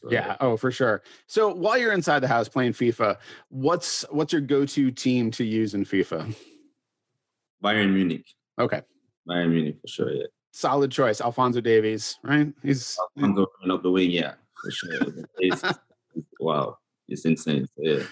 So, 0.00 0.10
yeah, 0.10 0.36
oh 0.40 0.56
for 0.56 0.70
sure. 0.70 1.02
So 1.26 1.52
while 1.54 1.78
you're 1.78 1.92
inside 1.92 2.20
the 2.20 2.28
house 2.28 2.48
playing 2.48 2.72
FIFA, 2.72 3.18
what's 3.48 4.02
what's 4.10 4.32
your 4.32 4.42
go-to 4.42 4.90
team 4.90 5.30
to 5.32 5.44
use 5.44 5.74
in 5.74 5.84
FIFA? 5.84 6.34
Bayern 7.62 7.92
Munich. 7.92 8.26
Okay. 8.58 8.82
Bayern 9.28 9.50
Munich 9.50 9.76
for 9.80 9.88
sure, 9.88 10.12
yeah. 10.12 10.26
Solid 10.52 10.90
choice. 10.90 11.20
Alphonso 11.20 11.60
Davies, 11.60 12.18
right? 12.24 12.52
He's 12.62 12.98
Alphonso 13.16 13.46
up 13.70 13.82
the 13.82 13.90
wing, 13.90 14.10
yeah, 14.10 14.34
for 14.60 14.70
sure. 14.70 14.98
it's, 15.38 15.62
wow, 16.40 16.78
it's 17.08 17.24
insane. 17.24 17.66
So, 17.76 17.82
yeah. 17.82 18.02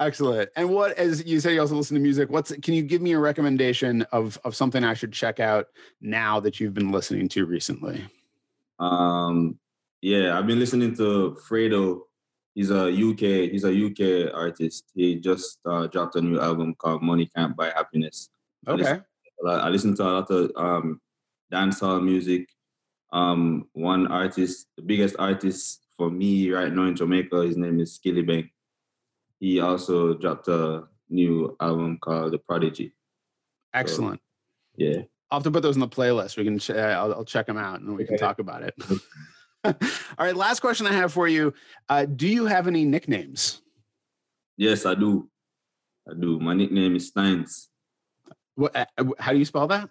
Excellent. 0.00 0.50
And 0.56 0.70
what, 0.70 0.98
as 0.98 1.24
you 1.24 1.38
say, 1.38 1.54
you 1.54 1.60
also 1.60 1.76
listen 1.76 1.94
to 1.94 2.00
music. 2.00 2.28
What's 2.28 2.52
can 2.62 2.74
you 2.74 2.82
give 2.82 3.00
me 3.00 3.12
a 3.12 3.18
recommendation 3.18 4.02
of 4.10 4.38
of 4.44 4.56
something 4.56 4.82
I 4.82 4.94
should 4.94 5.12
check 5.12 5.38
out 5.38 5.68
now 6.00 6.40
that 6.40 6.58
you've 6.58 6.74
been 6.74 6.90
listening 6.90 7.28
to 7.30 7.46
recently? 7.46 8.04
Um, 8.80 9.58
yeah, 10.02 10.36
I've 10.36 10.48
been 10.48 10.58
listening 10.58 10.96
to 10.96 11.36
Fredo. 11.48 12.00
He's 12.54 12.70
a 12.70 12.88
UK. 12.88 13.50
He's 13.52 13.64
a 13.64 13.70
UK 13.70 14.34
artist. 14.34 14.90
He 14.94 15.16
just 15.16 15.58
uh, 15.64 15.86
dropped 15.86 16.16
a 16.16 16.20
new 16.20 16.40
album 16.40 16.74
called 16.74 17.02
"Money 17.02 17.30
Can't 17.34 17.56
Buy 17.56 17.66
Happiness." 17.66 18.30
Okay. 18.66 19.00
I 19.46 19.68
listen, 19.68 19.94
to 19.96 20.02
a 20.02 20.04
lot 20.04 20.30
of 20.30 20.50
um, 20.56 21.00
dancehall 21.52 22.02
music. 22.02 22.48
Um, 23.12 23.68
one 23.74 24.08
artist, 24.08 24.66
the 24.76 24.82
biggest 24.82 25.14
artist 25.18 25.82
for 25.96 26.10
me 26.10 26.50
right 26.50 26.72
now 26.72 26.84
in 26.84 26.96
Jamaica, 26.96 27.42
his 27.42 27.56
name 27.56 27.78
is 27.78 27.98
Skillibeng 27.98 28.50
he 29.44 29.60
also 29.60 30.14
dropped 30.14 30.48
a 30.48 30.84
new 31.10 31.54
album 31.60 31.98
called 32.00 32.32
The 32.32 32.38
Prodigy. 32.38 32.94
Excellent. 33.74 34.18
So, 34.78 34.86
yeah. 34.86 35.02
I'll 35.30 35.40
have 35.40 35.42
to 35.42 35.50
put 35.50 35.62
those 35.62 35.76
in 35.76 35.80
the 35.80 35.88
playlist. 35.88 36.38
We 36.38 36.44
can, 36.44 36.58
ch- 36.58 36.70
I'll, 36.70 37.12
I'll, 37.12 37.26
check 37.26 37.44
them 37.44 37.58
out 37.58 37.80
and 37.80 37.94
we 37.94 38.06
can 38.06 38.16
talk 38.16 38.38
about 38.38 38.62
it. 38.62 38.74
All 39.64 39.74
right. 40.18 40.34
Last 40.34 40.60
question 40.60 40.86
I 40.86 40.94
have 40.94 41.12
for 41.12 41.28
you. 41.28 41.52
Uh, 41.90 42.06
do 42.06 42.26
you 42.26 42.46
have 42.46 42.68
any 42.68 42.86
nicknames? 42.86 43.60
Yes, 44.56 44.86
I 44.86 44.94
do. 44.94 45.28
I 46.08 46.14
do. 46.18 46.40
My 46.40 46.54
nickname 46.54 46.96
is 46.96 47.08
Stinez. 47.08 47.68
What, 48.54 48.74
uh, 48.74 48.86
how 49.18 49.32
do 49.32 49.38
you 49.38 49.44
spell 49.44 49.66
that? 49.66 49.90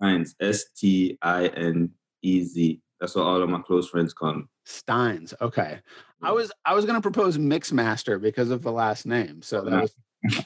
Stinez. 0.00 0.34
S 0.40 0.64
T 0.74 1.18
I 1.20 1.48
N 1.48 1.90
E 2.22 2.42
Z. 2.42 2.80
That's 2.98 3.14
what 3.16 3.26
all 3.26 3.42
of 3.42 3.50
my 3.50 3.60
close 3.60 3.90
friends 3.90 4.14
call 4.14 4.34
me. 4.36 4.44
Stinez. 4.64 5.34
Okay. 5.40 5.80
I 6.22 6.32
was 6.32 6.50
I 6.64 6.74
was 6.74 6.84
going 6.84 6.96
to 6.96 7.02
propose 7.02 7.38
Mixmaster 7.38 8.20
because 8.20 8.50
of 8.50 8.62
the 8.62 8.72
last 8.72 9.06
name. 9.06 9.42
So 9.42 9.62
that 9.62 9.82
was. 9.82 9.94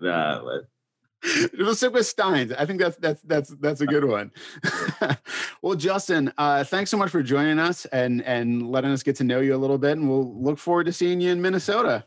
nah, 0.00 0.42
but. 0.42 0.68
We'll 1.58 1.74
stick 1.74 1.92
with 1.92 2.06
Stinez. 2.06 2.52
I 2.52 2.64
think 2.64 2.80
that's 2.80 2.96
that's 2.96 3.20
that's 3.22 3.50
that's 3.60 3.80
a 3.80 3.86
good 3.86 4.04
one. 4.04 4.30
well, 5.62 5.74
Justin, 5.74 6.32
uh, 6.38 6.62
thanks 6.62 6.90
so 6.92 6.96
much 6.96 7.10
for 7.10 7.24
joining 7.24 7.58
us 7.58 7.86
and 7.86 8.22
and 8.22 8.70
letting 8.70 8.92
us 8.92 9.02
get 9.02 9.16
to 9.16 9.24
know 9.24 9.40
you 9.40 9.54
a 9.54 9.58
little 9.58 9.78
bit, 9.78 9.98
and 9.98 10.08
we'll 10.08 10.40
look 10.40 10.58
forward 10.58 10.84
to 10.84 10.92
seeing 10.92 11.20
you 11.20 11.32
in 11.32 11.42
Minnesota. 11.42 12.04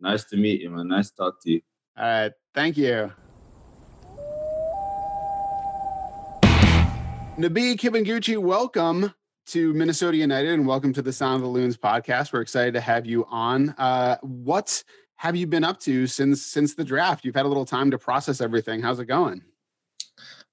Nice 0.00 0.24
to 0.24 0.36
meet 0.36 0.60
you, 0.62 0.70
man. 0.70 0.88
Nice 0.88 1.10
to 1.10 1.16
talk 1.16 1.42
to 1.44 1.50
you. 1.52 1.60
All 1.96 2.04
right, 2.04 2.32
thank 2.52 2.76
you. 2.76 3.12
Nabi 7.38 7.76
Kibunguchy, 7.76 8.36
welcome 8.36 9.14
to 9.50 9.72
Minnesota 9.74 10.16
United 10.16 10.52
and 10.52 10.64
welcome 10.64 10.92
to 10.92 11.02
the 11.02 11.12
Sound 11.12 11.34
of 11.34 11.40
the 11.42 11.48
Loons 11.48 11.76
podcast. 11.76 12.32
We're 12.32 12.40
excited 12.40 12.72
to 12.74 12.80
have 12.80 13.04
you 13.04 13.26
on. 13.28 13.70
Uh, 13.70 14.16
what 14.22 14.84
have 15.16 15.34
you 15.34 15.48
been 15.48 15.64
up 15.64 15.80
to 15.80 16.06
since 16.06 16.40
since 16.40 16.76
the 16.76 16.84
draft? 16.84 17.24
You've 17.24 17.34
had 17.34 17.46
a 17.46 17.48
little 17.48 17.64
time 17.64 17.90
to 17.90 17.98
process 17.98 18.40
everything. 18.40 18.80
How's 18.80 19.00
it 19.00 19.06
going? 19.06 19.42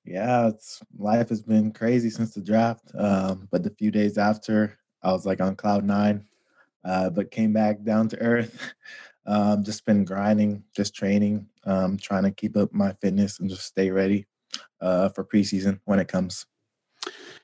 Yeah, 0.04 0.48
it's 0.48 0.82
life 0.98 1.30
has 1.30 1.44
been 1.44 1.74
crazy 1.74 2.10
since 2.10 2.34
the 2.34 2.42
draft. 2.42 2.92
Um, 2.98 3.48
but 3.52 3.62
the 3.62 3.70
few 3.70 3.92
days 3.92 4.18
after, 4.18 4.80
I 5.04 5.12
was 5.12 5.28
like 5.28 5.42
on 5.42 5.56
cloud 5.56 5.84
nine, 5.84 6.26
uh, 6.84 7.12
but 7.12 7.30
came 7.30 7.54
back 7.54 7.84
down 7.84 8.10
to 8.10 8.20
earth. 8.20 8.74
Um, 9.30 9.62
just 9.66 9.86
been 9.86 10.06
grinding, 10.06 10.64
just 10.74 10.96
training, 10.96 11.50
um, 11.66 11.98
trying 11.98 12.24
to 12.24 12.32
keep 12.32 12.56
up 12.56 12.72
my 12.72 12.94
fitness 13.02 13.42
and 13.42 13.50
just 13.50 13.64
stay 13.64 13.92
ready 13.92 14.26
uh, 14.80 15.10
for 15.10 15.26
preseason 15.26 15.82
when 15.84 16.00
it 16.00 16.08
comes. 16.08 16.46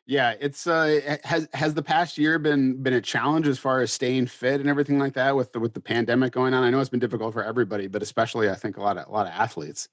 Yeah, 0.05 0.35
it's 0.39 0.67
uh 0.67 1.17
has 1.23 1.47
has 1.53 1.73
the 1.73 1.81
past 1.81 2.17
year 2.17 2.37
been 2.37 2.83
been 2.83 2.93
a 2.93 3.01
challenge 3.01 3.47
as 3.47 3.57
far 3.57 3.81
as 3.81 3.91
staying 3.91 4.27
fit 4.27 4.59
and 4.59 4.69
everything 4.69 4.99
like 4.99 5.13
that 5.13 5.35
with 5.35 5.53
the 5.53 5.59
with 5.59 5.73
the 5.73 5.79
pandemic 5.79 6.33
going 6.33 6.53
on. 6.53 6.63
I 6.63 6.69
know 6.69 6.81
it's 6.81 6.89
been 6.89 6.99
difficult 6.99 7.33
for 7.33 7.43
everybody, 7.43 7.87
but 7.87 8.01
especially 8.01 8.49
I 8.49 8.55
think 8.55 8.75
a 8.77 8.81
lot 8.81 8.97
of 8.97 9.07
a 9.07 9.11
lot 9.11 9.27
of 9.27 9.33
athletes. 9.33 9.87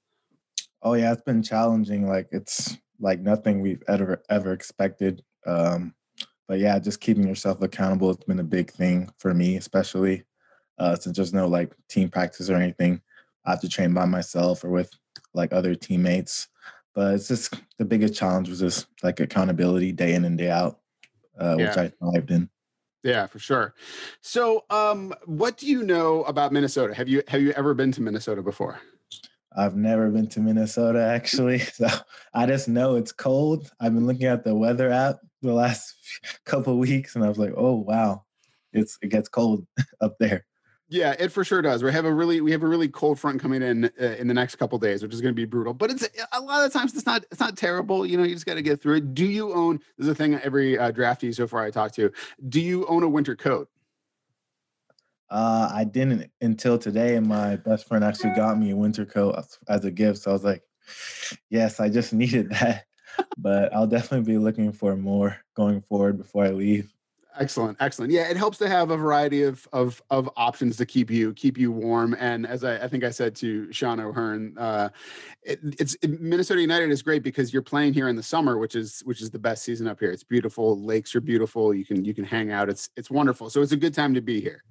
Oh 0.81 0.93
yeah, 0.93 1.13
it's 1.13 1.21
been 1.21 1.41
challenging. 1.41 2.07
Like 2.07 2.27
it's 2.31 2.77
like 2.99 3.21
nothing 3.21 3.61
we've 3.61 3.83
ever 3.87 4.21
ever 4.29 4.51
expected. 4.51 5.23
Um, 5.45 5.93
but 6.47 6.59
yeah, 6.59 6.77
just 6.79 6.99
keeping 6.99 7.25
yourself 7.25 7.61
accountable 7.61 8.09
has 8.09 8.17
been 8.17 8.39
a 8.39 8.43
big 8.43 8.69
thing 8.71 9.09
for 9.17 9.33
me, 9.33 9.55
especially 9.55 10.25
uh, 10.77 10.97
since 10.97 11.15
there's 11.15 11.33
no 11.33 11.47
like 11.47 11.73
team 11.87 12.09
practice 12.09 12.49
or 12.49 12.55
anything. 12.55 13.01
I 13.45 13.51
have 13.51 13.61
to 13.61 13.69
train 13.69 13.93
by 13.93 14.05
myself 14.05 14.65
or 14.65 14.69
with 14.69 14.91
like 15.33 15.53
other 15.53 15.73
teammates. 15.73 16.49
But 16.93 17.15
it's 17.15 17.27
just 17.27 17.53
the 17.77 17.85
biggest 17.85 18.15
challenge 18.15 18.49
was 18.49 18.59
just 18.59 18.87
like 19.01 19.19
accountability 19.19 19.91
day 19.91 20.13
in 20.13 20.25
and 20.25 20.37
day 20.37 20.49
out, 20.49 20.79
uh, 21.39 21.55
which 21.55 21.75
Yeah. 21.75 21.81
I 21.83 21.87
thrived 21.99 22.31
in. 22.31 22.49
Yeah, 23.03 23.25
for 23.25 23.39
sure. 23.39 23.73
So, 24.21 24.65
um, 24.69 25.13
what 25.25 25.57
do 25.57 25.67
you 25.67 25.83
know 25.83 26.23
about 26.23 26.51
Minnesota? 26.51 26.93
Have 26.93 27.07
you 27.07 27.23
have 27.27 27.41
you 27.41 27.51
ever 27.53 27.73
been 27.73 27.91
to 27.93 28.01
Minnesota 28.01 28.43
before? 28.43 28.79
I've 29.57 29.75
never 29.75 30.09
been 30.09 30.27
to 30.29 30.39
Minnesota 30.39 31.01
actually, 31.01 31.59
so 31.59 31.87
I 32.33 32.45
just 32.45 32.67
know 32.67 32.95
it's 32.95 33.11
cold. 33.11 33.71
I've 33.79 33.93
been 33.93 34.05
looking 34.05 34.27
at 34.27 34.43
the 34.43 34.55
weather 34.55 34.91
app 34.91 35.17
the 35.41 35.53
last 35.53 35.95
couple 36.45 36.77
weeks, 36.77 37.15
and 37.15 37.25
I 37.25 37.29
was 37.29 37.39
like, 37.39 37.53
"Oh 37.57 37.75
wow, 37.75 38.23
it's 38.71 38.97
it 39.01 39.09
gets 39.09 39.29
cold 39.29 39.65
up 40.01 40.17
there." 40.19 40.45
Yeah, 40.91 41.15
it 41.17 41.31
for 41.31 41.45
sure 41.45 41.61
does. 41.61 41.83
We 41.83 41.91
have 41.93 42.03
a 42.03 42.13
really 42.13 42.41
we 42.41 42.51
have 42.51 42.63
a 42.63 42.67
really 42.67 42.89
cold 42.89 43.17
front 43.17 43.41
coming 43.41 43.61
in 43.61 43.85
uh, 43.85 44.05
in 44.19 44.27
the 44.27 44.33
next 44.33 44.57
couple 44.57 44.77
days, 44.77 45.01
which 45.01 45.13
is 45.13 45.21
going 45.21 45.33
to 45.33 45.35
be 45.35 45.45
brutal. 45.45 45.73
But 45.73 45.89
it's 45.89 46.05
a 46.33 46.41
lot 46.41 46.65
of 46.65 46.73
times 46.73 46.93
it's 46.93 47.05
not 47.05 47.23
it's 47.31 47.39
not 47.39 47.55
terrible. 47.55 48.05
You 48.05 48.17
know, 48.17 48.23
you 48.23 48.33
just 48.33 48.45
got 48.45 48.55
to 48.55 48.61
get 48.61 48.81
through 48.81 48.97
it. 48.97 49.13
Do 49.13 49.25
you 49.25 49.53
own? 49.53 49.79
This 49.97 50.07
is 50.07 50.09
a 50.09 50.15
thing 50.15 50.35
every 50.35 50.77
uh, 50.77 50.91
so 51.31 51.47
far 51.47 51.63
I 51.63 51.71
talked 51.71 51.95
to. 51.95 52.11
Do 52.49 52.59
you 52.59 52.85
own 52.87 53.03
a 53.03 53.07
winter 53.07 53.37
coat? 53.37 53.69
Uh, 55.29 55.71
I 55.73 55.85
didn't 55.85 56.29
until 56.41 56.77
today, 56.77 57.15
and 57.15 57.25
my 57.25 57.55
best 57.55 57.87
friend 57.87 58.03
actually 58.03 58.35
got 58.35 58.59
me 58.59 58.71
a 58.71 58.75
winter 58.75 59.05
coat 59.05 59.45
as 59.69 59.85
a 59.85 59.91
gift. 59.91 60.19
So 60.19 60.31
I 60.31 60.33
was 60.33 60.43
like, 60.43 60.61
"Yes, 61.49 61.79
I 61.79 61.87
just 61.87 62.11
needed 62.13 62.49
that." 62.49 62.83
But 63.37 63.73
I'll 63.73 63.87
definitely 63.87 64.29
be 64.29 64.37
looking 64.37 64.73
for 64.73 64.97
more 64.97 65.37
going 65.55 65.83
forward 65.83 66.17
before 66.17 66.43
I 66.43 66.49
leave. 66.49 66.93
Excellent, 67.39 67.77
excellent. 67.79 68.11
Yeah, 68.11 68.29
it 68.29 68.35
helps 68.35 68.57
to 68.57 68.67
have 68.67 68.91
a 68.91 68.97
variety 68.97 69.43
of 69.43 69.67
of 69.71 70.01
of 70.09 70.29
options 70.35 70.75
to 70.77 70.85
keep 70.85 71.09
you 71.09 71.33
keep 71.33 71.57
you 71.57 71.71
warm. 71.71 72.15
And 72.19 72.45
as 72.45 72.63
I, 72.63 72.77
I 72.77 72.87
think 72.89 73.05
I 73.05 73.09
said 73.09 73.35
to 73.37 73.71
Sean 73.71 74.01
O'Hearn, 74.01 74.57
uh, 74.57 74.89
it, 75.43 75.59
it's 75.79 75.95
it- 76.01 76.19
Minnesota 76.19 76.59
United 76.59 76.91
is 76.91 77.01
great 77.01 77.23
because 77.23 77.53
you're 77.53 77.61
playing 77.61 77.93
here 77.93 78.09
in 78.09 78.17
the 78.17 78.23
summer, 78.23 78.57
which 78.57 78.75
is 78.75 79.01
which 79.05 79.21
is 79.21 79.29
the 79.29 79.39
best 79.39 79.63
season 79.63 79.87
up 79.87 79.99
here. 79.99 80.11
It's 80.11 80.23
beautiful. 80.25 80.77
Lakes 80.81 81.15
are 81.15 81.21
beautiful. 81.21 81.73
You 81.73 81.85
can 81.85 82.03
you 82.03 82.13
can 82.13 82.25
hang 82.25 82.51
out. 82.51 82.69
It's 82.69 82.89
it's 82.97 83.09
wonderful. 83.09 83.49
So 83.49 83.61
it's 83.61 83.71
a 83.71 83.77
good 83.77 83.93
time 83.93 84.13
to 84.13 84.21
be 84.21 84.41
here. 84.41 84.63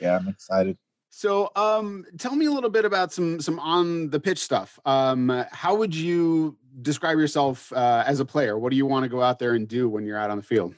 Yeah, 0.00 0.16
I'm 0.16 0.26
excited. 0.26 0.76
So, 1.14 1.52
um, 1.56 2.06
tell 2.18 2.34
me 2.34 2.46
a 2.46 2.50
little 2.50 2.70
bit 2.70 2.84
about 2.84 3.12
some 3.12 3.40
some 3.40 3.60
on 3.60 4.10
the 4.10 4.18
pitch 4.18 4.38
stuff. 4.38 4.80
Um, 4.84 5.44
how 5.52 5.74
would 5.76 5.94
you 5.94 6.56
describe 6.80 7.18
yourself 7.18 7.72
uh, 7.74 8.02
as 8.06 8.18
a 8.18 8.24
player? 8.24 8.58
What 8.58 8.70
do 8.70 8.76
you 8.76 8.86
want 8.86 9.04
to 9.04 9.08
go 9.08 9.22
out 9.22 9.38
there 9.38 9.54
and 9.54 9.68
do 9.68 9.88
when 9.88 10.04
you're 10.04 10.18
out 10.18 10.30
on 10.30 10.38
the 10.38 10.42
field? 10.42 10.74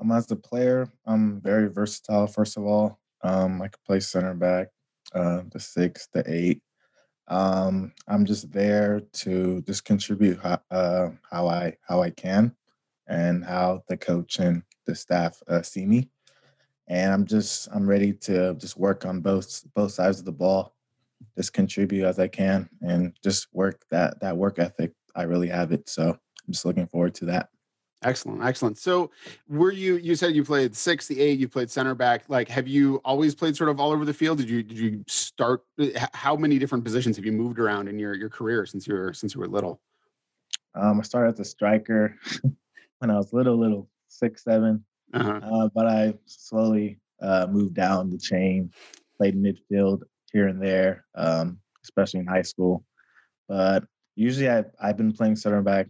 Um, 0.00 0.12
as 0.12 0.30
a 0.30 0.36
player, 0.36 0.88
I'm 1.06 1.40
very 1.40 1.68
versatile. 1.68 2.26
First 2.26 2.56
of 2.56 2.64
all, 2.64 2.98
um, 3.22 3.62
I 3.62 3.68
could 3.68 3.84
play 3.84 4.00
center 4.00 4.34
back, 4.34 4.68
uh, 5.14 5.42
the 5.52 5.60
six, 5.60 6.08
the 6.12 6.24
eight. 6.26 6.62
Um, 7.28 7.92
I'm 8.06 8.26
just 8.26 8.52
there 8.52 9.00
to 9.00 9.62
just 9.62 9.84
contribute 9.84 10.38
how, 10.40 10.60
uh, 10.70 11.08
how 11.30 11.48
I 11.48 11.76
how 11.88 12.02
I 12.02 12.10
can, 12.10 12.54
and 13.06 13.44
how 13.44 13.82
the 13.88 13.96
coach 13.96 14.38
and 14.38 14.62
the 14.86 14.94
staff 14.94 15.42
uh, 15.48 15.62
see 15.62 15.86
me. 15.86 16.10
And 16.88 17.12
I'm 17.12 17.24
just 17.26 17.68
I'm 17.72 17.88
ready 17.88 18.12
to 18.12 18.54
just 18.54 18.76
work 18.76 19.06
on 19.06 19.20
both 19.20 19.62
both 19.74 19.92
sides 19.92 20.18
of 20.18 20.26
the 20.26 20.32
ball, 20.32 20.74
just 21.36 21.54
contribute 21.54 22.04
as 22.04 22.18
I 22.18 22.28
can, 22.28 22.68
and 22.82 23.14
just 23.22 23.48
work 23.54 23.84
that 23.90 24.20
that 24.20 24.36
work 24.36 24.58
ethic. 24.58 24.92
I 25.16 25.22
really 25.22 25.48
have 25.48 25.72
it, 25.72 25.88
so 25.88 26.10
I'm 26.10 26.52
just 26.52 26.66
looking 26.66 26.86
forward 26.88 27.14
to 27.16 27.26
that. 27.26 27.48
Excellent, 28.04 28.44
excellent. 28.44 28.76
So, 28.78 29.10
were 29.48 29.72
you? 29.72 29.96
You 29.96 30.14
said 30.14 30.34
you 30.34 30.44
played 30.44 30.76
six, 30.76 31.06
the 31.08 31.20
eight. 31.20 31.38
You 31.38 31.48
played 31.48 31.70
center 31.70 31.94
back. 31.94 32.24
Like, 32.28 32.48
have 32.48 32.68
you 32.68 33.00
always 33.04 33.34
played 33.34 33.56
sort 33.56 33.70
of 33.70 33.80
all 33.80 33.92
over 33.92 34.04
the 34.04 34.12
field? 34.12 34.38
Did 34.38 34.50
you? 34.50 34.62
Did 34.62 34.78
you 34.78 35.04
start? 35.08 35.64
How 36.12 36.36
many 36.36 36.58
different 36.58 36.84
positions 36.84 37.16
have 37.16 37.24
you 37.24 37.32
moved 37.32 37.58
around 37.58 37.88
in 37.88 37.98
your 37.98 38.14
your 38.14 38.28
career 38.28 38.66
since 38.66 38.86
you 38.86 38.94
were 38.94 39.12
since 39.14 39.34
you 39.34 39.40
were 39.40 39.48
little? 39.48 39.80
Um, 40.74 41.00
I 41.00 41.02
started 41.02 41.34
as 41.34 41.40
a 41.40 41.44
striker 41.44 42.16
when 42.98 43.10
I 43.10 43.16
was 43.16 43.32
little, 43.32 43.56
little 43.58 43.88
six, 44.08 44.44
seven, 44.44 44.84
Uh-huh. 45.14 45.40
uh, 45.42 45.68
but 45.74 45.86
I 45.86 46.14
slowly 46.26 46.98
uh, 47.22 47.46
moved 47.50 47.74
down 47.74 48.10
the 48.10 48.18
chain, 48.18 48.70
played 49.16 49.34
midfield 49.36 50.02
here 50.32 50.48
and 50.48 50.60
there, 50.60 51.04
um, 51.14 51.58
especially 51.84 52.20
in 52.20 52.26
high 52.26 52.42
school. 52.42 52.84
But 53.48 53.84
usually 54.16 54.48
I've, 54.48 54.70
I've 54.80 54.96
been 54.96 55.12
playing 55.12 55.36
center 55.36 55.62
back 55.62 55.86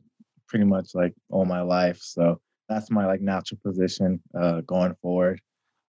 pretty 0.49 0.65
much 0.65 0.95
like 0.95 1.15
all 1.31 1.45
my 1.45 1.61
life. 1.61 1.99
So 2.01 2.41
that's 2.69 2.91
my 2.91 3.07
like 3.07 3.21
natural 3.21 3.61
position 3.65 4.21
uh, 4.39 4.63
going 4.63 4.95
forward. 5.03 5.41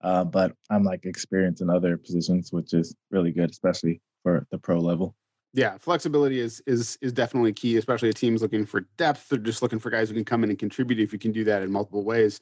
Uh, 0.03 0.23
but 0.23 0.53
I'm 0.69 0.83
like 0.83 1.05
experienced 1.05 1.61
in 1.61 1.69
other 1.69 1.97
positions, 1.97 2.51
which 2.51 2.73
is 2.73 2.95
really 3.11 3.31
good, 3.31 3.51
especially 3.51 4.01
for 4.23 4.47
the 4.51 4.57
pro 4.57 4.79
level. 4.79 5.15
Yeah, 5.53 5.77
flexibility 5.77 6.39
is 6.39 6.63
is 6.65 6.97
is 7.01 7.11
definitely 7.11 7.51
key, 7.51 7.75
especially 7.75 8.07
a 8.07 8.13
team's 8.13 8.41
looking 8.41 8.65
for 8.65 8.81
depth. 8.95 9.27
They're 9.27 9.37
just 9.37 9.61
looking 9.61 9.79
for 9.79 9.89
guys 9.89 10.07
who 10.07 10.15
can 10.15 10.23
come 10.23 10.45
in 10.45 10.49
and 10.49 10.57
contribute. 10.57 10.97
If 10.97 11.11
you 11.11 11.19
can 11.19 11.33
do 11.33 11.43
that 11.43 11.61
in 11.61 11.69
multiple 11.69 12.05
ways, 12.05 12.39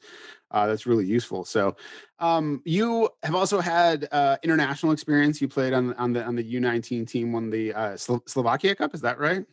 uh, 0.52 0.68
that's 0.68 0.86
really 0.86 1.06
useful. 1.06 1.44
So, 1.44 1.74
um, 2.20 2.62
you 2.64 3.08
have 3.24 3.34
also 3.34 3.58
had 3.58 4.06
uh, 4.12 4.36
international 4.44 4.92
experience. 4.92 5.40
You 5.40 5.48
played 5.48 5.72
on 5.72 5.92
on 5.94 6.12
the 6.12 6.24
on 6.24 6.36
the 6.36 6.54
U19 6.54 7.08
team, 7.08 7.32
won 7.32 7.50
the 7.50 7.74
uh, 7.74 7.96
Slo- 7.96 8.22
Slovakia 8.26 8.76
Cup. 8.76 8.94
Is 8.94 9.00
that 9.00 9.18
right? 9.18 9.44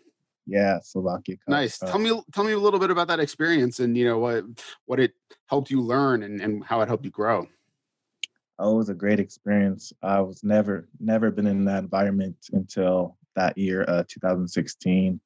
Yeah, 0.48 0.80
Slovakia. 0.82 1.36
Cup. 1.38 1.50
Nice. 1.50 1.84
Uh, 1.84 1.92
Tell 1.92 2.00
me 2.00 2.22
tell 2.34 2.44
me 2.46 2.54
a 2.54 2.60
little 2.60 2.80
bit 2.80 2.90
about 2.90 3.08
that 3.10 3.20
experience 3.20 3.80
and 3.80 3.98
you 3.98 4.06
know 4.06 4.18
what 4.18 4.46
what 4.86 5.00
it 5.00 5.14
helped 5.48 5.70
you 5.70 5.82
learn 5.82 6.24
and, 6.24 6.42
and 6.42 6.64
how 6.64 6.82
it 6.82 6.88
helped 6.88 7.06
you 7.06 7.12
grow. 7.12 7.48
Oh, 8.60 8.74
it 8.74 8.78
was 8.78 8.90
a 8.90 8.96
great 8.96 9.20
experience. 9.20 9.94
I 10.02 10.20
was 10.22 10.44
never, 10.44 10.90
never 11.00 11.30
been 11.30 11.46
in 11.46 11.64
that 11.66 11.84
environment 11.84 12.36
until 12.54 13.16
that 13.36 13.56
year, 13.56 13.86
uh, 13.88 14.04
2016. 14.08 15.20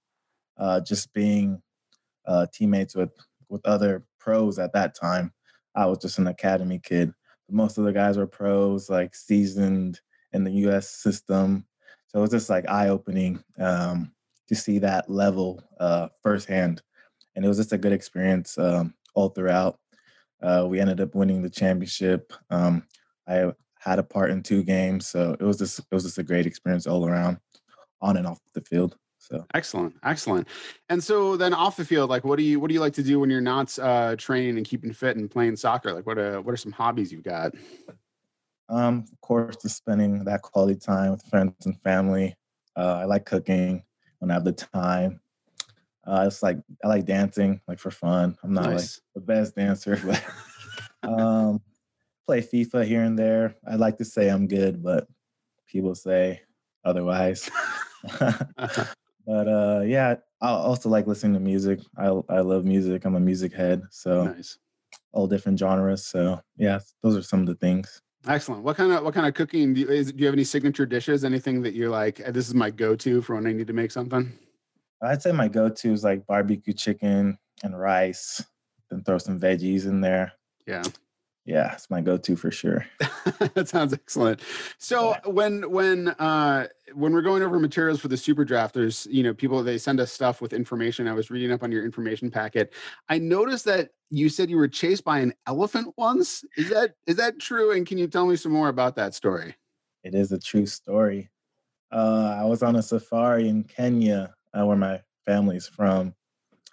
Uh, 0.58 0.82
just 0.82 1.14
being 1.14 1.62
uh, 2.28 2.46
teammates 2.54 2.96
with 2.96 3.12
with 3.50 3.66
other 3.66 4.04
pros 4.20 4.60
at 4.60 4.74
that 4.74 4.96
time. 4.96 5.32
I 5.76 5.86
was 5.86 6.00
just 6.00 6.20
an 6.20 6.28
academy 6.28 6.80
kid. 6.84 7.14
Most 7.50 7.78
of 7.78 7.86
the 7.86 7.94
guys 7.94 8.18
were 8.18 8.28
pros, 8.28 8.90
like 8.90 9.16
seasoned 9.16 10.00
in 10.34 10.44
the 10.44 10.52
U.S. 10.66 10.90
system. 10.90 11.66
So 12.08 12.20
it 12.20 12.22
was 12.22 12.32
just 12.32 12.50
like 12.50 12.70
eye 12.70 12.90
opening 12.90 13.44
um, 13.60 14.12
to 14.52 14.56
see 14.56 14.80
that 14.80 15.10
level 15.10 15.64
uh, 15.80 16.10
firsthand, 16.22 16.82
and 17.36 17.46
it 17.46 17.48
was 17.48 17.58
just 17.58 17.72
a 17.72 17.78
good 17.78 17.94
experience 17.94 18.58
um, 18.58 18.94
all 19.16 19.30
throughout. 19.30 19.80
Uh, 20.44 20.66
we 20.68 20.82
ended 20.82 21.00
up 21.00 21.16
winning 21.16 21.42
the 21.42 21.50
championship. 21.50 22.34
Um, 22.50 22.86
I 23.30 23.54
had 23.80 23.98
a 23.98 24.04
part 24.04 24.30
in 24.30 24.44
two 24.44 24.64
games, 24.64 25.08
so 25.08 25.38
it 25.40 25.44
was 25.44 25.58
just 25.58 25.80
it 25.80 25.86
was 25.94 26.04
just 26.04 26.18
a 26.18 26.24
great 26.24 26.46
experience 26.46 26.86
all 26.86 27.08
around, 27.08 27.38
on 28.02 28.18
and 28.18 28.28
off 28.28 28.40
the 28.54 28.60
field. 28.62 28.98
So 29.20 29.46
Excellent, 29.54 29.96
excellent. 30.04 30.50
And 30.90 31.02
so 31.02 31.38
then 31.38 31.54
off 31.54 31.78
the 31.78 31.86
field, 31.86 32.10
like 32.10 32.26
what 32.26 32.38
do 32.38 32.44
you 32.44 32.60
what 32.60 32.68
do 32.68 32.74
you 32.74 32.82
like 32.82 32.94
to 32.96 33.04
do 33.04 33.22
when 33.22 33.30
you're 33.30 33.40
not 33.40 33.78
uh, 33.80 34.18
training 34.18 34.58
and 34.58 34.66
keeping 34.66 34.92
fit 34.92 35.16
and 35.16 35.32
playing 35.32 35.56
soccer? 35.56 35.94
Like 35.94 36.06
what 36.06 36.18
are 36.18 36.42
what 36.42 36.52
are 36.52 36.58
some 36.58 36.74
hobbies 36.74 37.10
you've 37.10 37.24
got? 37.24 37.54
um, 38.68 39.06
of 39.14 39.22
course, 39.22 39.56
just 39.62 39.78
spending 39.78 40.26
that 40.26 40.42
quality 40.42 40.78
time 40.78 41.12
with 41.12 41.24
friends 41.30 41.66
and 41.66 41.80
family. 41.84 42.36
Uh, 42.76 43.00
I 43.02 43.06
like 43.06 43.26
cooking 43.26 43.84
when 44.22 44.32
I 44.32 44.36
have 44.36 44.46
the 44.46 44.54
time. 44.54 45.20
Uh, 46.06 46.24
it's 46.28 46.42
like 46.42 46.58
I 46.84 46.88
like 46.88 47.06
dancing, 47.06 47.60
like 47.68 47.80
for 47.80 47.92
fun. 47.92 48.38
I'm 48.44 48.54
not 48.54 48.74
like 48.74 48.90
the 49.14 49.22
best 49.22 49.56
dancer, 49.56 50.00
but 50.06 50.24
um, 51.04 51.62
play 52.26 52.42
FIFA 52.42 52.86
here 52.86 53.04
and 53.04 53.18
there. 53.18 53.56
I 53.68 53.76
like 53.76 53.98
to 53.98 54.06
say 54.06 54.30
I'm 54.30 54.48
good, 54.48 54.82
but 54.82 55.08
people 55.68 55.96
say 55.96 56.42
otherwise. 56.86 57.50
But 59.26 59.48
uh, 59.48 59.82
yeah, 59.86 60.16
I 60.42 60.50
also 60.50 60.90
like 60.90 61.08
listening 61.08 61.34
to 61.34 61.40
music. 61.40 61.80
I 61.98 62.08
I 62.30 62.40
love 62.40 62.66
music. 62.66 63.06
I'm 63.06 63.16
a 63.16 63.20
music 63.20 63.54
head, 63.54 63.84
so 63.92 64.26
nice. 64.26 64.58
all 65.12 65.28
different 65.28 65.60
genres. 65.60 66.06
So 66.06 66.42
yeah, 66.58 66.80
those 67.04 67.16
are 67.16 67.22
some 67.22 67.42
of 67.42 67.46
the 67.46 67.56
things. 67.56 68.02
Excellent. 68.28 68.64
What 68.64 68.78
kind 68.78 68.92
of 68.92 69.04
what 69.04 69.14
kind 69.14 69.26
of 69.26 69.34
cooking 69.34 69.74
do 69.74 69.82
you, 69.82 69.88
is, 69.88 70.12
do 70.12 70.20
you 70.20 70.26
have 70.26 70.36
any 70.36 70.44
signature 70.44 70.86
dishes? 70.86 71.26
Anything 71.26 71.62
that 71.64 71.74
you're 71.74 71.90
like 71.90 72.22
"Uh, 72.26 72.32
this 72.32 72.48
is 72.48 72.54
my 72.54 72.70
go-to 72.70 73.22
for 73.22 73.36
when 73.36 73.48
I 73.48 73.52
need 73.52 73.68
to 73.68 73.74
make 73.74 73.92
something? 73.92 74.32
I'd 75.02 75.22
say 75.22 75.32
my 75.32 75.48
go-to 75.48 75.92
is 75.92 76.04
like 76.04 76.26
barbecue 76.28 76.74
chicken 76.74 77.40
and 77.64 77.80
rice, 77.80 78.44
then 78.90 79.04
throw 79.04 79.18
some 79.18 79.40
veggies 79.40 79.86
in 79.86 80.02
there. 80.02 80.34
Yeah. 80.68 80.84
Yeah, 81.46 81.74
it's 81.74 81.90
my 81.90 82.02
go-to 82.02 82.36
for 82.36 82.52
sure. 82.52 82.86
that 83.54 83.68
sounds 83.68 83.94
excellent. 83.94 84.42
So 84.78 85.16
when 85.26 85.70
when 85.72 86.10
uh 86.10 86.68
when 86.94 87.14
we're 87.14 87.24
going 87.24 87.42
over 87.42 87.60
materials 87.60 88.00
for 88.00 88.10
the 88.10 88.18
super 88.18 88.46
draft, 88.46 88.76
there's 88.76 89.08
you 89.10 89.24
know 89.24 89.34
people 89.34 89.64
they 89.64 89.78
send 89.78 90.00
us 90.00 90.12
stuff 90.12 90.42
with 90.42 90.54
information. 90.54 91.08
I 91.08 91.14
was 91.14 91.32
reading 91.32 91.52
up 91.52 91.64
on 91.64 91.72
your 91.72 91.84
information 91.84 92.30
packet. 92.30 92.74
I 93.10 93.18
noticed 93.18 93.66
that 93.66 93.90
you 94.12 94.30
said 94.30 94.50
you 94.50 94.58
were 94.58 94.68
chased 94.68 95.04
by 95.04 95.20
an 95.20 95.34
elephant 95.48 95.94
once. 95.98 96.46
Is 96.58 96.70
that 96.70 96.96
is 97.08 97.16
that 97.16 97.40
true? 97.40 97.72
And 97.72 97.88
can 97.88 97.98
you 97.98 98.08
tell 98.08 98.28
me 98.28 98.36
some 98.36 98.52
more 98.52 98.70
about 98.70 98.96
that 98.98 99.16
story? 99.16 99.56
It 100.04 100.14
is 100.14 100.32
a 100.32 100.40
true 100.40 100.68
story. 100.68 101.30
Uh, 101.92 102.38
I 102.40 102.46
was 102.46 102.64
on 102.64 102.76
a 102.76 102.82
safari 102.82 103.50
in 103.50 103.64
Kenya, 103.64 104.34
uh, 104.54 104.66
where 104.66 104.78
my 104.78 105.02
family's 105.26 105.68
from. 105.68 106.14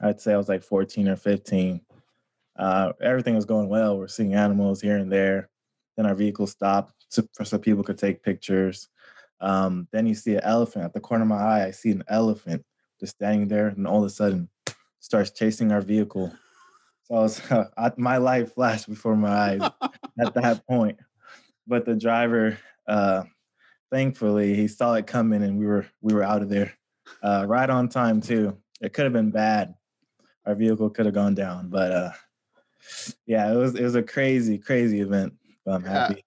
I'd 0.00 0.20
say 0.20 0.32
I 0.32 0.37
was 0.37 0.48
like 0.48 0.62
14 0.62 1.08
or 1.08 1.16
15 1.16 1.80
uh, 2.58 2.92
everything 3.00 3.34
was 3.34 3.44
going 3.44 3.68
well. 3.68 3.98
We're 3.98 4.08
seeing 4.08 4.34
animals 4.34 4.80
here 4.80 4.96
and 4.96 5.10
there. 5.10 5.48
Then 5.96 6.06
our 6.06 6.14
vehicle 6.14 6.46
stopped 6.46 6.94
so, 7.08 7.26
so 7.42 7.58
people 7.58 7.82
could 7.84 7.98
take 7.98 8.22
pictures. 8.22 8.88
Um, 9.40 9.88
then 9.92 10.06
you 10.06 10.14
see 10.14 10.34
an 10.34 10.42
elephant 10.42 10.84
at 10.84 10.92
the 10.92 11.00
corner 11.00 11.22
of 11.22 11.28
my 11.28 11.36
eye. 11.36 11.66
I 11.66 11.70
see 11.70 11.90
an 11.90 12.04
elephant 12.08 12.64
just 13.00 13.16
standing 13.16 13.48
there, 13.48 13.68
and 13.68 13.86
all 13.86 13.98
of 13.98 14.04
a 14.04 14.10
sudden, 14.10 14.48
starts 15.00 15.30
chasing 15.30 15.72
our 15.72 15.80
vehicle. 15.80 16.32
So 17.04 17.14
I 17.14 17.20
was, 17.20 17.50
uh, 17.50 17.90
my 17.96 18.16
life 18.18 18.54
flashed 18.54 18.88
before 18.88 19.16
my 19.16 19.30
eyes 19.30 19.70
at 20.18 20.34
that 20.34 20.66
point. 20.68 20.98
But 21.66 21.84
the 21.84 21.94
driver, 21.94 22.58
uh, 22.86 23.24
thankfully, 23.92 24.54
he 24.54 24.68
saw 24.68 24.94
it 24.94 25.06
coming, 25.06 25.42
and 25.42 25.58
we 25.58 25.66
were 25.66 25.86
we 26.00 26.14
were 26.14 26.24
out 26.24 26.42
of 26.42 26.48
there 26.48 26.72
uh, 27.22 27.44
right 27.46 27.70
on 27.70 27.88
time 27.88 28.20
too. 28.20 28.56
It 28.80 28.92
could 28.92 29.04
have 29.04 29.12
been 29.12 29.30
bad. 29.30 29.74
Our 30.46 30.54
vehicle 30.54 30.90
could 30.90 31.06
have 31.06 31.14
gone 31.14 31.34
down, 31.34 31.68
but 31.68 31.92
uh, 31.92 32.10
yeah, 33.26 33.52
it 33.52 33.57
was 33.57 33.75
it 33.75 33.83
was 33.83 33.95
a 33.95 34.02
crazy, 34.02 34.59
crazy 34.59 35.00
event. 35.00 35.35
But 35.64 35.75
I'm 35.75 35.85
yeah. 35.85 35.90
happy. 35.90 36.25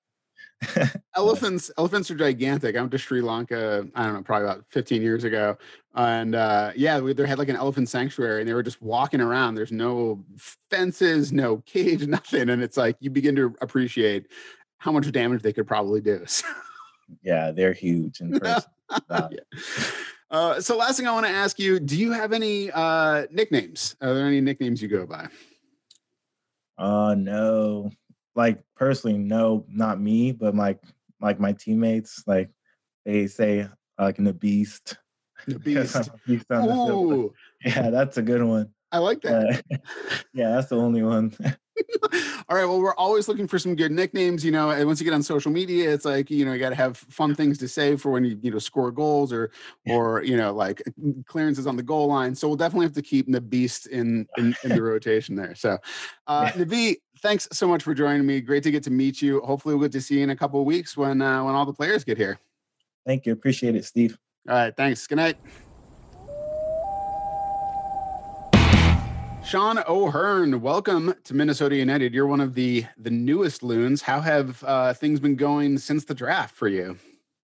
elephants 1.16 1.72
elephants 1.78 2.12
are 2.12 2.16
gigantic. 2.16 2.76
I 2.76 2.80
went 2.80 2.92
to 2.92 2.98
Sri 2.98 3.22
Lanka, 3.22 3.88
I 3.96 4.06
don't 4.06 4.14
know, 4.14 4.22
probably 4.22 4.48
about 4.48 4.66
15 4.70 5.02
years 5.02 5.24
ago. 5.24 5.58
And 5.96 6.36
uh, 6.36 6.72
yeah, 6.76 7.00
we, 7.00 7.14
they 7.14 7.28
had 7.28 7.40
like 7.40 7.50
an 7.50 7.56
elephant 7.56 7.90
sanctuary 7.90 8.42
and 8.42 8.50
they 8.50 8.54
were 8.54 8.64
just 8.64 8.82
walking 8.82 9.22
around. 9.22 9.56
There's 9.56 9.72
no 9.72 10.24
fences, 10.70 11.32
no 11.32 11.58
cage, 11.66 12.06
nothing. 12.08 12.50
And 12.50 12.62
it's 12.62 12.78
like 12.78 12.96
you 13.00 13.10
begin 13.10 13.36
to 13.38 13.56
appreciate 13.62 14.28
how 14.78 14.92
much 14.92 15.12
damage 15.12 15.42
they 15.42 15.54
could 15.54 15.68
probably 15.68 16.02
do. 16.02 16.26
yeah, 17.24 17.52
they're 17.52 17.74
huge 17.74 18.22
in 18.22 18.40
person. 18.40 18.70
yeah. 19.10 19.28
uh, 20.30 20.62
so 20.62 20.78
last 20.78 20.98
thing 20.98 21.08
I 21.08 21.12
want 21.12 21.26
to 21.26 21.32
ask 21.32 21.60
you, 21.60 21.80
do 21.80 21.98
you 21.98 22.12
have 22.12 22.34
any 22.34 22.72
uh, 22.72 23.26
nicknames? 23.32 23.96
Are 24.02 24.14
there 24.14 24.26
any 24.26 24.42
nicknames 24.42 24.82
you 24.82 24.88
go 24.88 25.06
by? 25.06 25.28
Uh 26.82 27.16
no. 27.16 27.92
Like 28.36 28.64
personally, 28.76 29.18
no, 29.18 29.66
not 29.70 30.02
me, 30.02 30.32
but 30.32 30.56
like 30.56 30.80
like 31.22 31.40
my 31.40 31.54
teammates, 31.54 32.24
like 32.26 32.50
they 33.06 33.28
say 33.28 33.68
like 34.00 34.18
in 34.18 34.26
the 34.26 34.34
beast. 34.34 34.98
The 35.48 35.60
beast. 35.60 36.10
beast 36.28 36.46
Ooh. 36.52 37.34
Yeah, 37.64 37.92
that's 37.92 38.18
a 38.18 38.24
good 38.24 38.44
one. 38.44 38.70
I 38.92 38.98
like 38.98 39.22
that. 39.22 39.64
Uh, 39.72 39.78
yeah, 40.34 40.52
that's 40.52 40.70
the 40.70 40.78
only 40.78 41.04
one. 41.04 41.36
All 42.50 42.58
right. 42.58 42.66
Well, 42.66 42.80
we're 42.82 42.96
always 42.96 43.28
looking 43.28 43.48
for 43.48 43.58
some 43.58 43.76
good 43.76 43.92
nicknames, 43.92 44.44
you 44.44 44.52
know. 44.52 44.72
And 44.72 44.86
once 44.86 45.00
you 45.00 45.06
get 45.06 45.14
on 45.14 45.24
social 45.24 45.52
media, 45.52 45.92
it's 45.92 46.06
like 46.06 46.30
you 46.30 46.46
know 46.46 46.54
you 46.54 46.60
got 46.60 46.70
to 46.70 46.76
have 46.76 46.98
fun 46.98 47.36
things 47.36 47.58
to 47.60 47.68
say 47.68 47.96
for 47.96 48.12
when 48.12 48.24
you 48.24 48.38
you 48.42 48.52
know 48.52 48.60
score 48.60 48.92
goals 48.92 49.32
or 49.32 49.52
or 49.88 50.24
you 50.24 50.36
know 50.38 50.54
like 50.54 50.82
clearances 51.26 51.68
on 51.68 51.76
the 51.76 51.84
goal 51.84 52.08
line. 52.08 52.36
So 52.36 52.48
we'll 52.48 52.58
definitely 52.58 52.88
have 52.88 52.96
to 52.96 53.02
keep 53.02 53.32
the 53.32 53.42
beast 53.42 53.88
in 53.88 54.28
in, 54.38 54.56
in 54.64 54.70
the 54.72 54.82
rotation 54.84 55.36
there. 55.36 55.56
So, 55.56 55.78
uh, 56.28 56.48
Nabi, 56.48 56.98
thanks 57.22 57.48
so 57.52 57.68
much 57.68 57.84
for 57.84 57.94
joining 57.94 58.26
me. 58.26 58.42
Great 58.42 58.64
to 58.64 58.72
get 58.72 58.84
to 58.84 58.92
meet 58.92 59.22
you. 59.22 59.42
Hopefully, 59.42 59.76
we'll 59.76 59.88
get 59.88 59.94
to 59.94 60.02
see 60.02 60.18
you 60.18 60.24
in 60.24 60.32
a 60.32 60.36
couple 60.36 60.60
of 60.60 60.66
weeks 60.66 60.98
when 60.98 61.22
uh, 61.22 61.44
when 61.44 61.56
all 61.56 61.66
the 61.66 61.74
players 61.74 62.04
get 62.04 62.18
here. 62.18 62.40
Thank 63.06 63.26
you. 63.26 63.34
Appreciate 63.34 63.76
it, 63.76 63.86
Steve. 63.86 64.18
All 64.48 64.56
right. 64.56 64.76
Thanks. 64.76 65.08
Good 65.08 65.16
night. 65.16 65.38
Sean 69.52 69.84
O'Hearn, 69.86 70.62
welcome 70.62 71.14
to 71.26 71.34
Minnesota 71.34 71.76
United. 71.76 72.14
You're 72.14 72.26
one 72.26 72.40
of 72.40 72.54
the 72.54 72.86
the 72.98 73.10
newest 73.10 73.64
loons. 73.64 74.02
How 74.02 74.22
have 74.22 74.64
uh, 74.64 74.94
things 74.94 75.20
been 75.20 75.36
going 75.36 75.78
since 75.78 76.06
the 76.06 76.14
draft 76.14 76.56
for 76.56 76.70
you? 76.70 76.98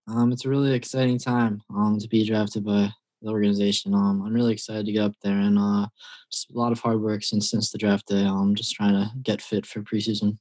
Um, 0.07 0.31
it's 0.31 0.45
a 0.45 0.49
really 0.49 0.71
exciting 0.71 1.19
time 1.19 1.61
um, 1.69 1.99
to 1.99 2.07
be 2.07 2.25
drafted 2.25 2.63
by 2.63 2.89
the 3.21 3.29
organization. 3.29 3.93
Um, 3.93 4.23
I'm 4.25 4.33
really 4.33 4.53
excited 4.53 4.85
to 4.85 4.93
get 4.93 5.03
up 5.03 5.15
there 5.21 5.37
and 5.37 5.59
uh, 5.59 5.87
just 6.31 6.49
a 6.49 6.57
lot 6.57 6.71
of 6.71 6.79
hard 6.79 7.01
work 7.01 7.25
since 7.25 7.51
since 7.51 7.71
the 7.71 7.77
draft 7.77 8.07
day. 8.07 8.23
I'm 8.23 8.55
just 8.55 8.73
trying 8.73 8.93
to 8.93 9.11
get 9.21 9.41
fit 9.41 9.65
for 9.65 9.81
preseason. 9.81 10.37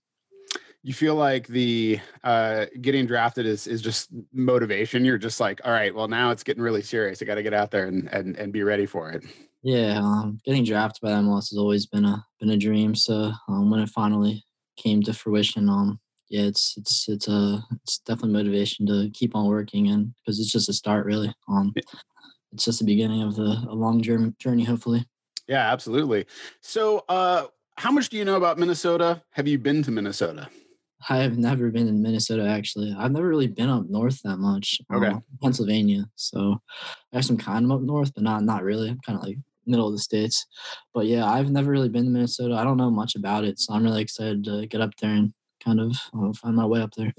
You 0.85 0.95
feel 0.95 1.17
like 1.17 1.49
the 1.49 1.99
uh, 2.23 2.67
getting 2.81 3.07
drafted 3.07 3.45
is 3.45 3.67
is 3.67 3.83
just 3.83 4.11
motivation. 4.33 5.05
You're 5.05 5.19
just 5.19 5.41
like, 5.41 5.61
all 5.65 5.73
right, 5.73 5.93
well 5.93 6.07
now 6.07 6.31
it's 6.31 6.45
getting 6.45 6.63
really 6.63 6.83
serious. 6.83 7.21
I 7.21 7.25
got 7.25 7.35
to 7.35 7.43
get 7.43 7.55
out 7.55 7.73
there 7.73 7.89
and, 7.89 8.09
and 8.13 8.37
and 8.37 8.53
be 8.53 8.63
ready 8.63 8.87
for 8.87 9.11
it. 9.11 9.25
Yeah, 9.63 9.99
um, 9.99 10.39
getting 10.45 10.65
drafted 10.65 11.01
by 11.03 11.11
MLS 11.11 11.51
has 11.51 11.59
always 11.59 11.87
been 11.87 12.05
a 12.05 12.25
been 12.41 12.51
a 12.51 12.57
dream. 12.57 12.95
So 12.95 13.33
um, 13.49 13.71
when 13.71 13.81
it 13.81 13.89
finally 13.89 14.45
came 14.77 15.03
to 15.03 15.13
fruition, 15.13 15.69
um, 15.69 15.99
yeah, 16.29 16.43
it's 16.43 16.75
it's 16.77 17.09
it's 17.09 17.29
a 17.29 17.33
uh, 17.33 17.61
it's 17.83 17.99
definitely 18.01 18.33
motivation 18.33 18.87
to 18.87 19.11
keep 19.13 19.35
on 19.35 19.47
working 19.47 19.89
and 19.89 20.15
because 20.17 20.39
it's 20.39 20.53
just 20.53 20.69
a 20.69 20.73
start 20.73 21.07
really. 21.07 21.33
Um, 21.49 21.75
it's 22.53 22.65
just 22.65 22.79
the 22.79 22.85
beginning 22.85 23.23
of 23.23 23.37
the 23.37 23.65
a 23.69 23.75
long 23.75 24.03
journey, 24.03 24.33
journey 24.39 24.65
hopefully. 24.65 25.05
Yeah, 25.49 25.73
absolutely. 25.73 26.27
So, 26.61 27.05
uh, 27.09 27.47
how 27.77 27.93
much 27.93 28.09
do 28.09 28.17
you 28.17 28.25
know 28.25 28.37
about 28.37 28.59
Minnesota? 28.59 29.23
Have 29.33 29.47
you 29.47 29.59
been 29.59 29.83
to 29.83 29.91
Minnesota? 29.91 30.49
I 31.09 31.19
have 31.19 31.39
never 31.39 31.71
been 31.71 31.89
in 31.89 32.03
Minnesota 32.03 32.47
actually. 32.49 32.95
I've 32.99 33.13
never 33.13 33.29
really 33.29 33.47
been 33.47 33.69
up 33.69 33.89
north 33.89 34.21
that 34.23 34.39
much. 34.39 34.81
Okay. 34.93 35.07
Um, 35.07 35.23
Pennsylvania. 35.43 36.07
So 36.17 36.61
I 37.13 37.17
have 37.17 37.25
some 37.25 37.37
kind 37.37 37.65
of 37.65 37.71
up 37.71 37.81
north, 37.81 38.13
but 38.15 38.25
not 38.25 38.43
not 38.43 38.63
really. 38.63 38.91
I'm 38.91 39.01
kind 39.07 39.19
of 39.19 39.25
like 39.25 39.39
middle 39.67 39.87
of 39.87 39.93
the 39.93 39.99
states. 39.99 40.47
But 40.95 41.07
yeah, 41.07 41.25
I've 41.25 41.51
never 41.51 41.71
really 41.71 41.89
been 41.89 42.05
to 42.05 42.11
Minnesota. 42.11 42.55
I 42.55 42.65
don't 42.65 42.77
know 42.77 42.91
much 42.91 43.15
about 43.15 43.45
it, 43.45 43.59
so 43.59 43.75
I'm 43.75 43.85
really 43.85 44.03
excited 44.03 44.45
to 44.45 44.67
get 44.67 44.81
up 44.81 44.97
there 45.01 45.11
and 45.11 45.33
kind 45.65 45.81
of 45.81 45.97
uh, 46.19 46.33
find 46.33 46.57
my 46.57 46.67
way 46.67 46.81
up 46.81 46.93
there. 46.97 47.13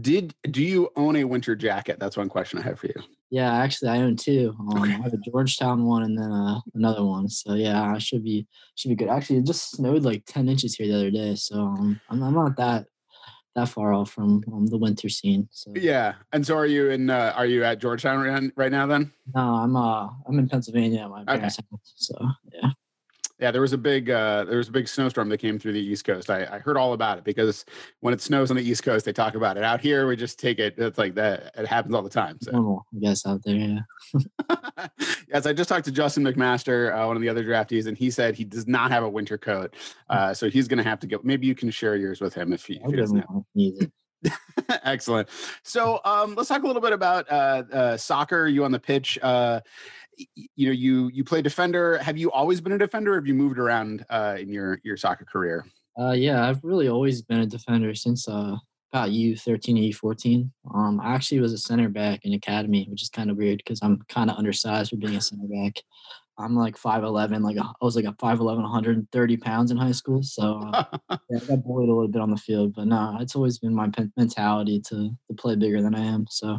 Did 0.00 0.34
do 0.50 0.62
you 0.62 0.90
own 0.96 1.16
a 1.16 1.24
winter 1.24 1.54
jacket? 1.54 1.98
That's 2.00 2.16
one 2.16 2.28
question 2.28 2.58
I 2.58 2.62
have 2.62 2.78
for 2.78 2.86
you. 2.86 3.02
Yeah, 3.30 3.52
actually, 3.52 3.88
I 3.88 3.98
own 3.98 4.16
two. 4.16 4.54
Um, 4.58 4.82
okay. 4.82 4.92
I 4.92 4.96
have 5.02 5.12
a 5.12 5.18
Georgetown 5.18 5.84
one 5.84 6.04
and 6.04 6.16
then 6.16 6.30
uh, 6.30 6.60
another 6.74 7.04
one. 7.04 7.28
So 7.28 7.54
yeah, 7.54 7.82
I 7.82 7.98
should 7.98 8.24
be 8.24 8.46
should 8.76 8.90
be 8.90 8.94
good. 8.94 9.08
Actually, 9.08 9.38
it 9.38 9.46
just 9.46 9.72
snowed 9.72 10.04
like 10.04 10.24
ten 10.26 10.48
inches 10.48 10.74
here 10.74 10.86
the 10.86 10.94
other 10.94 11.10
day, 11.10 11.34
so 11.34 11.56
um, 11.56 12.00
I'm, 12.08 12.22
I'm 12.22 12.34
not 12.34 12.56
that 12.56 12.86
that 13.54 13.68
far 13.68 13.92
off 13.92 14.10
from 14.10 14.42
um, 14.52 14.66
the 14.66 14.76
winter 14.76 15.08
scene. 15.08 15.48
So 15.50 15.72
yeah, 15.74 16.14
and 16.32 16.46
so 16.46 16.56
are 16.56 16.66
you 16.66 16.90
in? 16.90 17.10
Uh, 17.10 17.32
are 17.36 17.46
you 17.46 17.64
at 17.64 17.78
Georgetown 17.78 18.52
right, 18.56 18.72
now? 18.72 18.86
Then 18.86 19.12
no, 19.34 19.40
I'm 19.40 19.76
uh 19.76 20.08
I'm 20.28 20.38
in 20.38 20.48
Pennsylvania. 20.48 21.08
My 21.08 21.24
parents' 21.24 21.58
okay. 21.58 21.68
house. 21.70 21.92
So 21.96 22.14
yeah. 23.44 23.50
There 23.50 23.60
was 23.60 23.74
a 23.74 23.78
big 23.78 24.08
uh, 24.08 24.44
there 24.44 24.56
was 24.56 24.68
a 24.68 24.72
big 24.72 24.88
snowstorm 24.88 25.28
that 25.28 25.36
came 25.36 25.58
through 25.58 25.74
the 25.74 25.80
East 25.80 26.06
Coast. 26.06 26.30
I, 26.30 26.46
I 26.50 26.58
heard 26.58 26.78
all 26.78 26.94
about 26.94 27.18
it 27.18 27.24
because 27.24 27.66
when 28.00 28.14
it 28.14 28.22
snows 28.22 28.50
on 28.50 28.56
the 28.56 28.62
East 28.62 28.82
Coast, 28.82 29.04
they 29.04 29.12
talk 29.12 29.34
about 29.34 29.58
it. 29.58 29.64
Out 29.64 29.82
here, 29.82 30.06
we 30.06 30.16
just 30.16 30.38
take 30.38 30.58
it. 30.58 30.74
It's 30.78 30.96
like 30.96 31.14
that. 31.16 31.52
It 31.54 31.66
happens 31.66 31.94
all 31.94 32.00
the 32.00 32.08
time. 32.08 32.38
So. 32.40 32.82
I 32.94 32.98
guess, 33.00 33.26
out 33.26 33.42
there. 33.44 33.54
Yeah. 33.54 34.86
yes, 35.28 35.44
I 35.44 35.52
just 35.52 35.68
talked 35.68 35.84
to 35.84 35.92
Justin 35.92 36.24
McMaster, 36.24 36.98
uh, 36.98 37.06
one 37.06 37.16
of 37.16 37.22
the 37.22 37.28
other 37.28 37.44
draftees, 37.44 37.86
and 37.86 37.98
he 37.98 38.10
said 38.10 38.34
he 38.34 38.44
does 38.44 38.66
not 38.66 38.90
have 38.90 39.04
a 39.04 39.08
winter 39.08 39.36
coat, 39.36 39.74
hmm. 40.10 40.16
uh, 40.16 40.32
so 40.32 40.48
he's 40.48 40.66
going 40.66 40.78
to 40.78 40.88
have 40.88 41.00
to 41.00 41.06
go. 41.06 41.18
Maybe 41.22 41.46
you 41.46 41.54
can 41.54 41.70
share 41.70 41.96
yours 41.96 42.22
with 42.22 42.32
him 42.32 42.52
if 42.54 42.64
he, 42.64 42.80
if 42.82 42.90
he 42.90 42.96
doesn't 42.96 43.24
it. 43.54 43.92
Excellent. 44.84 45.28
So 45.62 46.00
um, 46.04 46.34
let's 46.34 46.48
talk 46.48 46.62
a 46.62 46.66
little 46.66 46.82
bit 46.82 46.92
about 46.92 47.30
uh, 47.30 47.62
uh, 47.72 47.96
soccer. 47.96 48.46
You 48.46 48.64
on 48.64 48.72
the 48.72 48.78
pitch. 48.78 49.18
Uh, 49.22 49.60
you 50.34 50.66
know 50.66 50.72
you 50.72 51.10
you 51.12 51.24
play 51.24 51.42
defender. 51.42 51.98
Have 51.98 52.16
you 52.16 52.30
always 52.30 52.60
been 52.60 52.72
a 52.72 52.78
defender 52.78 53.12
or 53.12 53.16
have 53.16 53.26
you 53.26 53.34
moved 53.34 53.58
around 53.58 54.04
uh, 54.10 54.36
in 54.38 54.48
your 54.48 54.80
your 54.84 54.96
soccer 54.96 55.24
career? 55.24 55.64
Uh, 55.98 56.10
yeah 56.10 56.48
i've 56.48 56.62
really 56.64 56.88
always 56.88 57.22
been 57.22 57.40
a 57.40 57.46
defender 57.46 57.94
since 57.94 58.26
uh, 58.28 58.56
about 58.92 59.10
u13 59.10 59.92
u14 59.92 60.50
um, 60.74 61.00
i 61.00 61.14
actually 61.14 61.40
was 61.40 61.52
a 61.52 61.58
center 61.58 61.88
back 61.88 62.24
in 62.24 62.34
academy 62.34 62.86
which 62.90 63.02
is 63.02 63.08
kind 63.08 63.30
of 63.30 63.36
weird 63.36 63.58
because 63.58 63.80
i'm 63.82 64.02
kind 64.08 64.28
of 64.28 64.36
undersized 64.36 64.90
for 64.90 64.96
being 64.96 65.14
a 65.16 65.20
center 65.20 65.46
back. 65.46 65.80
I'm 66.36 66.56
like 66.56 66.76
5'11 66.76 67.42
like 67.42 67.56
a, 67.58 67.62
i 67.62 67.84
was 67.84 67.94
like 67.94 68.06
a 68.06 68.12
5'11 68.12 68.56
130 68.56 69.36
pounds 69.36 69.70
in 69.70 69.76
high 69.76 69.92
school 69.92 70.20
so 70.24 70.68
uh, 70.72 70.84
yeah, 71.30 71.38
i 71.40 71.44
got 71.44 71.64
bullied 71.64 71.88
a 71.88 71.92
little 71.92 72.08
bit 72.08 72.20
on 72.20 72.32
the 72.32 72.36
field 72.36 72.74
but 72.74 72.88
no 72.88 73.16
it's 73.20 73.36
always 73.36 73.60
been 73.60 73.72
my 73.72 73.88
mentality 74.16 74.80
to 74.80 75.10
to 75.28 75.34
play 75.36 75.54
bigger 75.54 75.80
than 75.80 75.94
i 75.94 76.04
am 76.04 76.26
so 76.28 76.58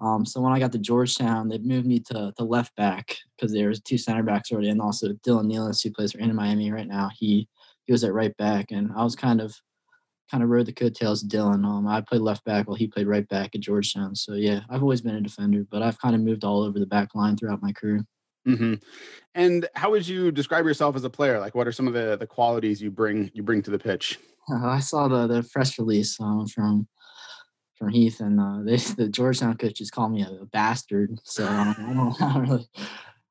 um, 0.00 0.24
so 0.24 0.40
when 0.40 0.52
I 0.52 0.60
got 0.60 0.72
to 0.72 0.78
Georgetown, 0.78 1.48
they 1.48 1.58
moved 1.58 1.86
me 1.86 1.98
to 2.00 2.32
the 2.36 2.44
left 2.44 2.74
back 2.76 3.16
because 3.36 3.52
there 3.52 3.68
was 3.68 3.80
two 3.80 3.98
center 3.98 4.22
backs 4.22 4.52
already, 4.52 4.68
and 4.68 4.80
also 4.80 5.08
Dylan 5.26 5.52
Nealis, 5.52 5.82
who 5.82 5.90
plays 5.90 6.12
for 6.12 6.18
Inter 6.18 6.34
Miami 6.34 6.70
right 6.70 6.86
now. 6.86 7.10
He 7.16 7.48
he 7.86 7.92
was 7.92 8.04
at 8.04 8.12
right 8.12 8.36
back, 8.36 8.70
and 8.70 8.92
I 8.96 9.02
was 9.02 9.16
kind 9.16 9.40
of 9.40 9.54
kind 10.30 10.42
of 10.42 10.50
rode 10.50 10.66
the 10.66 10.72
coattails 10.72 11.22
of 11.22 11.30
Dylan. 11.30 11.64
Um, 11.64 11.88
I 11.88 12.00
played 12.00 12.20
left 12.20 12.44
back 12.44 12.68
while 12.68 12.76
he 12.76 12.86
played 12.86 13.06
right 13.06 13.26
back 13.28 13.54
at 13.54 13.60
Georgetown. 13.60 14.14
So 14.14 14.34
yeah, 14.34 14.60
I've 14.70 14.82
always 14.82 15.00
been 15.00 15.16
a 15.16 15.20
defender, 15.20 15.64
but 15.68 15.82
I've 15.82 16.00
kind 16.00 16.14
of 16.14 16.20
moved 16.20 16.44
all 16.44 16.62
over 16.62 16.78
the 16.78 16.86
back 16.86 17.14
line 17.14 17.36
throughout 17.36 17.62
my 17.62 17.72
career. 17.72 18.04
Mm-hmm. 18.46 18.74
And 19.34 19.68
how 19.74 19.90
would 19.90 20.06
you 20.06 20.30
describe 20.30 20.64
yourself 20.64 20.96
as 20.96 21.04
a 21.04 21.10
player? 21.10 21.40
Like, 21.40 21.54
what 21.54 21.66
are 21.66 21.72
some 21.72 21.88
of 21.88 21.94
the 21.94 22.16
the 22.16 22.26
qualities 22.26 22.80
you 22.80 22.90
bring 22.90 23.30
you 23.34 23.42
bring 23.42 23.62
to 23.62 23.70
the 23.70 23.78
pitch? 23.78 24.18
I 24.48 24.78
saw 24.78 25.08
the 25.08 25.26
the 25.26 25.42
press 25.42 25.76
release 25.78 26.20
um, 26.20 26.46
from 26.46 26.86
from 27.78 27.88
Heath, 27.90 28.20
and 28.20 28.40
uh, 28.40 28.58
they, 28.64 28.76
the 29.02 29.08
Georgetown 29.08 29.56
coaches 29.56 29.90
call 29.90 30.08
me 30.08 30.22
a, 30.22 30.42
a 30.42 30.46
bastard. 30.46 31.18
So 31.24 31.46
um, 31.46 31.74
I, 31.78 31.92
don't, 31.92 32.22
I 32.22 32.32
don't 32.34 32.48
really, 32.48 32.68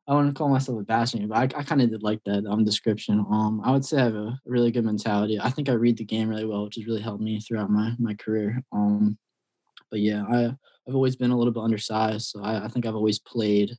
I 0.07 0.15
wouldn't 0.15 0.35
call 0.35 0.49
myself 0.49 0.79
a 0.79 0.83
bastard, 0.83 1.27
but 1.27 1.37
I, 1.37 1.59
I 1.59 1.63
kind 1.63 1.81
of 1.81 1.89
did 1.89 2.03
like 2.03 2.21
that 2.25 2.45
um 2.45 2.63
description. 2.63 3.25
Um, 3.29 3.61
I 3.63 3.71
would 3.71 3.85
say 3.85 3.99
I 3.99 4.05
have 4.05 4.15
a 4.15 4.39
really 4.45 4.71
good 4.71 4.85
mentality. 4.85 5.39
I 5.39 5.49
think 5.49 5.69
I 5.69 5.73
read 5.73 5.97
the 5.97 6.05
game 6.05 6.29
really 6.29 6.45
well, 6.45 6.63
which 6.63 6.75
has 6.75 6.87
really 6.87 7.01
helped 7.01 7.21
me 7.21 7.39
throughout 7.39 7.69
my 7.69 7.93
my 7.99 8.13
career. 8.15 8.63
Um, 8.71 9.17
but 9.91 9.99
yeah, 9.99 10.23
I 10.23 10.55
I've 10.87 10.95
always 10.95 11.17
been 11.17 11.31
a 11.31 11.37
little 11.37 11.53
bit 11.53 11.63
undersized, 11.63 12.27
so 12.27 12.41
I, 12.41 12.65
I 12.65 12.67
think 12.69 12.85
I've 12.85 12.95
always 12.95 13.19
played 13.19 13.77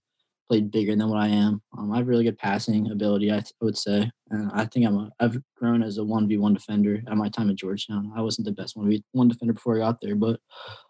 played 0.49 0.71
bigger 0.71 0.97
than 0.97 1.09
what 1.09 1.21
I 1.21 1.29
am. 1.29 1.61
Um, 1.77 1.93
I 1.93 1.99
have 1.99 2.09
really 2.09 2.25
good 2.25 2.39
passing 2.39 2.91
ability, 2.91 3.31
I, 3.31 3.37
th- 3.37 3.53
I 3.61 3.65
would 3.65 3.77
say, 3.77 4.11
and 4.31 4.51
I 4.53 4.65
think 4.65 4.87
I'm 4.87 4.97
a 4.97 5.11
I've 5.21 5.39
grown 5.57 5.83
as 5.83 5.99
a 5.99 6.05
one 6.05 6.27
v 6.27 6.39
one 6.39 6.55
defender 6.55 7.03
at 7.07 7.17
my 7.17 7.29
time 7.29 7.51
at 7.51 7.57
Georgetown. 7.57 8.13
I 8.17 8.23
wasn't 8.23 8.47
the 8.47 8.53
best 8.53 8.77
one 8.77 8.89
v 8.89 9.05
one 9.13 9.29
defender 9.29 9.53
before 9.53 9.77
I 9.77 9.85
got 9.87 10.01
there, 10.01 10.17
but 10.17 10.41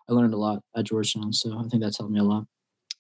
I 0.09 0.12
learned 0.12 0.35
a 0.35 0.38
lot 0.38 0.62
at 0.77 0.85
Georgetown, 0.85 1.33
so 1.33 1.59
I 1.59 1.68
think 1.68 1.83
that's 1.83 1.99
helped 1.99 2.12
me 2.12 2.21
a 2.21 2.25
lot. 2.25 2.44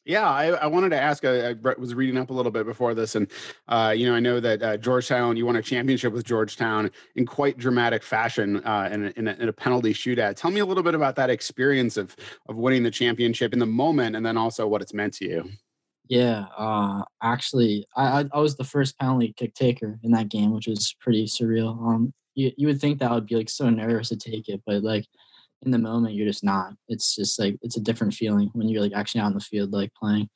Yeah, 0.08 0.26
I, 0.26 0.46
I, 0.46 0.66
wanted 0.66 0.88
to 0.90 0.98
ask. 0.98 1.22
I, 1.26 1.50
I, 1.50 1.54
was 1.76 1.94
reading 1.94 2.16
up 2.16 2.30
a 2.30 2.32
little 2.32 2.50
bit 2.50 2.64
before 2.64 2.94
this, 2.94 3.14
and 3.14 3.30
uh, 3.68 3.92
you 3.94 4.06
know, 4.06 4.14
I 4.14 4.20
know 4.20 4.40
that 4.40 4.62
uh, 4.62 4.76
Georgetown. 4.78 5.36
You 5.36 5.44
won 5.44 5.56
a 5.56 5.62
championship 5.62 6.14
with 6.14 6.24
Georgetown 6.24 6.90
in 7.16 7.26
quite 7.26 7.58
dramatic 7.58 8.02
fashion 8.02 8.64
uh, 8.64 8.88
in, 8.90 9.08
in, 9.16 9.28
a, 9.28 9.32
in, 9.34 9.48
a, 9.50 9.52
penalty 9.52 9.92
shootout. 9.92 10.36
Tell 10.36 10.50
me 10.50 10.60
a 10.60 10.64
little 10.64 10.82
bit 10.82 10.94
about 10.94 11.14
that 11.16 11.28
experience 11.28 11.98
of 11.98 12.16
of 12.48 12.56
winning 12.56 12.84
the 12.84 12.90
championship 12.90 13.52
in 13.52 13.58
the 13.58 13.66
moment, 13.66 14.16
and 14.16 14.24
then 14.24 14.38
also 14.38 14.66
what 14.66 14.80
it's 14.80 14.94
meant 14.94 15.12
to 15.14 15.26
you. 15.26 15.50
Yeah, 16.08 16.46
uh, 16.56 17.02
actually, 17.22 17.86
I, 17.94 18.24
I 18.32 18.38
was 18.38 18.56
the 18.56 18.64
first 18.64 18.98
penalty 18.98 19.34
kick 19.36 19.54
taker 19.54 19.98
in 20.02 20.12
that 20.12 20.30
game, 20.30 20.52
which 20.52 20.66
was 20.66 20.94
pretty 21.00 21.26
surreal. 21.26 21.78
Um, 21.86 22.14
you 22.34 22.50
you 22.56 22.66
would 22.68 22.80
think 22.80 22.98
that 22.98 23.10
I 23.10 23.14
would 23.14 23.26
be 23.26 23.36
like 23.36 23.50
so 23.50 23.68
nervous 23.68 24.08
to 24.08 24.16
take 24.16 24.48
it, 24.48 24.62
but 24.66 24.82
like 24.82 25.06
in 25.62 25.70
the 25.70 25.78
moment, 25.78 26.14
you're 26.14 26.26
just 26.26 26.44
not. 26.44 26.72
It's 26.88 27.14
just 27.14 27.38
like 27.38 27.56
it's 27.62 27.76
a 27.76 27.80
different 27.82 28.14
feeling 28.14 28.50
when 28.54 28.68
you're 28.68 28.80
like 28.82 28.94
actually 28.94 29.20
out 29.20 29.28
in 29.28 29.34
the 29.34 29.40
field, 29.40 29.72
like 29.72 29.92
playing. 29.94 30.28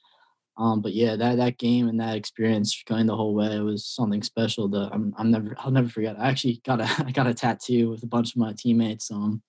Um, 0.59 0.83
but 0.83 0.93
yeah, 0.93 1.17
that 1.17 1.37
that 1.37 1.59
game 1.59 1.89
and 1.89 1.99
that 2.01 2.17
experience 2.17 2.83
going 2.87 3.07
the 3.07 3.17
whole 3.17 3.35
way 3.35 3.59
was 3.61 3.87
something 3.87 4.23
special 4.23 4.69
that 4.69 4.91
I'm 4.93 5.15
I'm 5.17 5.31
never 5.31 5.57
I'll 5.59 5.71
never 5.71 5.89
forget. 5.89 6.19
I 6.19 6.29
actually 6.29 6.61
got 6.67 6.81
a 6.81 6.89
I 7.07 7.13
got 7.13 7.27
a 7.27 7.35
tattoo 7.35 7.91
with 7.91 8.03
a 8.03 8.07
bunch 8.07 8.33
of 8.33 8.37
my 8.39 8.53
teammates. 8.57 9.11
Um, 9.11 9.43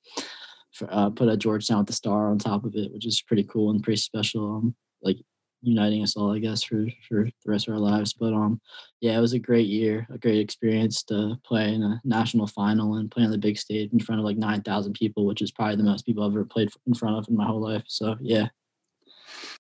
for, 0.71 0.88
uh, 0.91 1.09
put 1.12 1.29
a 1.29 1.38
Georgetown 1.38 1.79
with 1.79 1.88
the 1.88 1.93
star 1.93 2.31
on 2.31 2.39
top 2.39 2.65
of 2.65 2.75
it, 2.75 2.91
which 2.91 3.05
is 3.05 3.21
pretty 3.21 3.43
cool 3.43 3.69
and 3.69 3.83
pretty 3.83 3.97
special. 3.99 4.55
Um, 4.55 4.75
like 5.03 5.17
uniting 5.63 6.04
us 6.04 6.15
all, 6.15 6.34
I 6.34 6.39
guess, 6.39 6.62
for 6.62 6.86
for 7.08 7.23
the 7.23 7.52
rest 7.52 7.67
of 7.67 7.73
our 7.73 7.80
lives. 7.80 8.13
But 8.13 8.34
um, 8.34 8.62
yeah, 9.02 9.17
it 9.17 9.21
was 9.21 9.34
a 9.34 9.39
great 9.39 9.67
year, 9.67 10.06
a 10.13 10.17
great 10.17 10.39
experience 10.39 11.04
to 11.04 11.38
play 11.45 11.73
in 11.73 11.82
a 11.82 11.99
national 12.04 12.47
final 12.47 12.95
and 12.95 13.10
play 13.10 13.23
on 13.23 13.32
the 13.32 13.38
big 13.38 13.58
stage 13.58 13.91
in 13.93 13.99
front 13.99 14.19
of 14.19 14.26
like 14.26 14.38
nine 14.38 14.62
thousand 14.62 14.93
people, 14.93 15.26
which 15.26 15.41
is 15.41 15.52
probably 15.52 15.78
the 15.78 15.84
most 15.84 16.06
people 16.06 16.23
I've 16.23 16.32
ever 16.32 16.45
played 16.45 16.69
in 16.86 16.93
front 16.93 17.17
of 17.17 17.28
in 17.30 17.36
my 17.36 17.45
whole 17.45 17.62
life. 17.62 17.84
So 17.88 18.15
yeah. 18.21 18.49